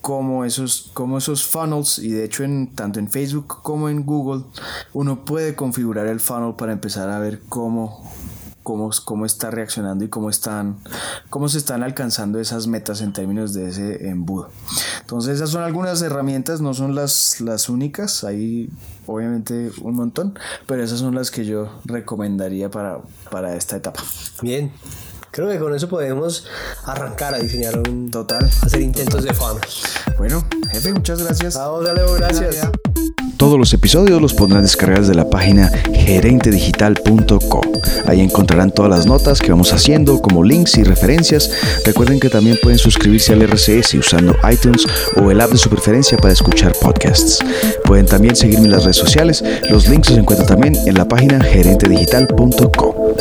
cómo 0.01 0.43
esos, 0.43 0.91
cómo 0.93 1.17
esos 1.17 1.45
funnels, 1.45 1.97
y 1.97 2.09
de 2.09 2.25
hecho 2.25 2.43
en, 2.43 2.75
tanto 2.75 2.99
en 2.99 3.09
Facebook 3.09 3.61
como 3.63 3.87
en 3.87 4.05
Google, 4.05 4.43
uno 4.91 5.23
puede 5.23 5.55
configurar 5.55 6.07
el 6.07 6.19
funnel 6.19 6.55
para 6.55 6.73
empezar 6.73 7.09
a 7.09 7.19
ver 7.19 7.41
cómo 7.47 8.11
cómo, 9.05 9.25
está 9.25 9.49
reaccionando 9.49 10.03
y 10.03 10.09
cómo 10.09 10.29
están, 10.29 10.77
cómo 11.29 11.49
se 11.49 11.57
están 11.57 11.81
alcanzando 11.81 12.39
esas 12.39 12.67
metas 12.67 13.01
en 13.01 13.13
términos 13.13 13.53
de 13.53 13.69
ese 13.69 14.09
embudo. 14.09 14.49
Entonces 15.01 15.35
esas 15.35 15.49
son 15.49 15.63
algunas 15.63 16.01
herramientas, 16.01 16.61
no 16.61 16.73
son 16.73 16.93
las, 16.93 17.41
las 17.41 17.69
únicas, 17.69 18.23
hay 18.23 18.69
obviamente 19.07 19.71
un 19.81 19.95
montón, 19.95 20.37
pero 20.67 20.83
esas 20.83 20.99
son 20.99 21.15
las 21.15 21.31
que 21.31 21.45
yo 21.45 21.69
recomendaría 21.85 22.69
para, 22.69 22.99
para 23.31 23.55
esta 23.55 23.77
etapa. 23.77 24.03
Bien, 24.41 24.71
Creo 25.31 25.47
que 25.47 25.59
con 25.59 25.75
eso 25.75 25.87
podemos 25.87 26.47
arrancar 26.85 27.35
a 27.35 27.37
diseñar 27.37 27.77
un 27.77 28.09
total, 28.09 28.49
hacer 28.63 28.81
intentos 28.81 29.23
de 29.23 29.31
fama. 29.31 29.61
Bueno, 30.17 30.43
jefe, 30.71 30.91
muchas 30.91 31.21
gracias. 31.21 31.53
Vamos, 31.53 31.85
dale, 31.85 32.01
gracias. 32.17 32.67
Todos 33.39 33.57
los 33.57 33.73
episodios 33.73 34.21
los 34.21 34.33
podrán 34.33 34.63
descargar 34.63 34.99
desde 34.99 35.15
la 35.15 35.29
página 35.29 35.71
gerentedigital.co. 35.93 37.61
Ahí 38.05 38.19
encontrarán 38.19 38.69
todas 38.69 38.91
las 38.91 39.05
notas 39.05 39.39
que 39.39 39.49
vamos 39.51 39.71
haciendo, 39.71 40.21
como 40.21 40.43
links 40.43 40.77
y 40.77 40.83
referencias. 40.83 41.49
Recuerden 41.85 42.19
que 42.19 42.27
también 42.29 42.59
pueden 42.61 42.77
suscribirse 42.77 43.31
al 43.31 43.41
RCS 43.43 43.93
usando 43.93 44.35
iTunes 44.51 44.85
o 45.15 45.31
el 45.31 45.39
app 45.39 45.51
de 45.51 45.57
su 45.57 45.69
preferencia 45.69 46.17
para 46.17 46.33
escuchar 46.33 46.73
podcasts. 46.81 47.39
Pueden 47.85 48.07
también 48.07 48.35
seguirme 48.35 48.65
en 48.65 48.71
las 48.71 48.83
redes 48.83 48.97
sociales. 48.97 49.41
Los 49.69 49.87
links 49.87 50.09
los 50.09 50.19
encuentran 50.19 50.49
también 50.49 50.75
en 50.85 50.95
la 50.95 51.07
página 51.07 51.39
gerentedigital.co. 51.41 53.15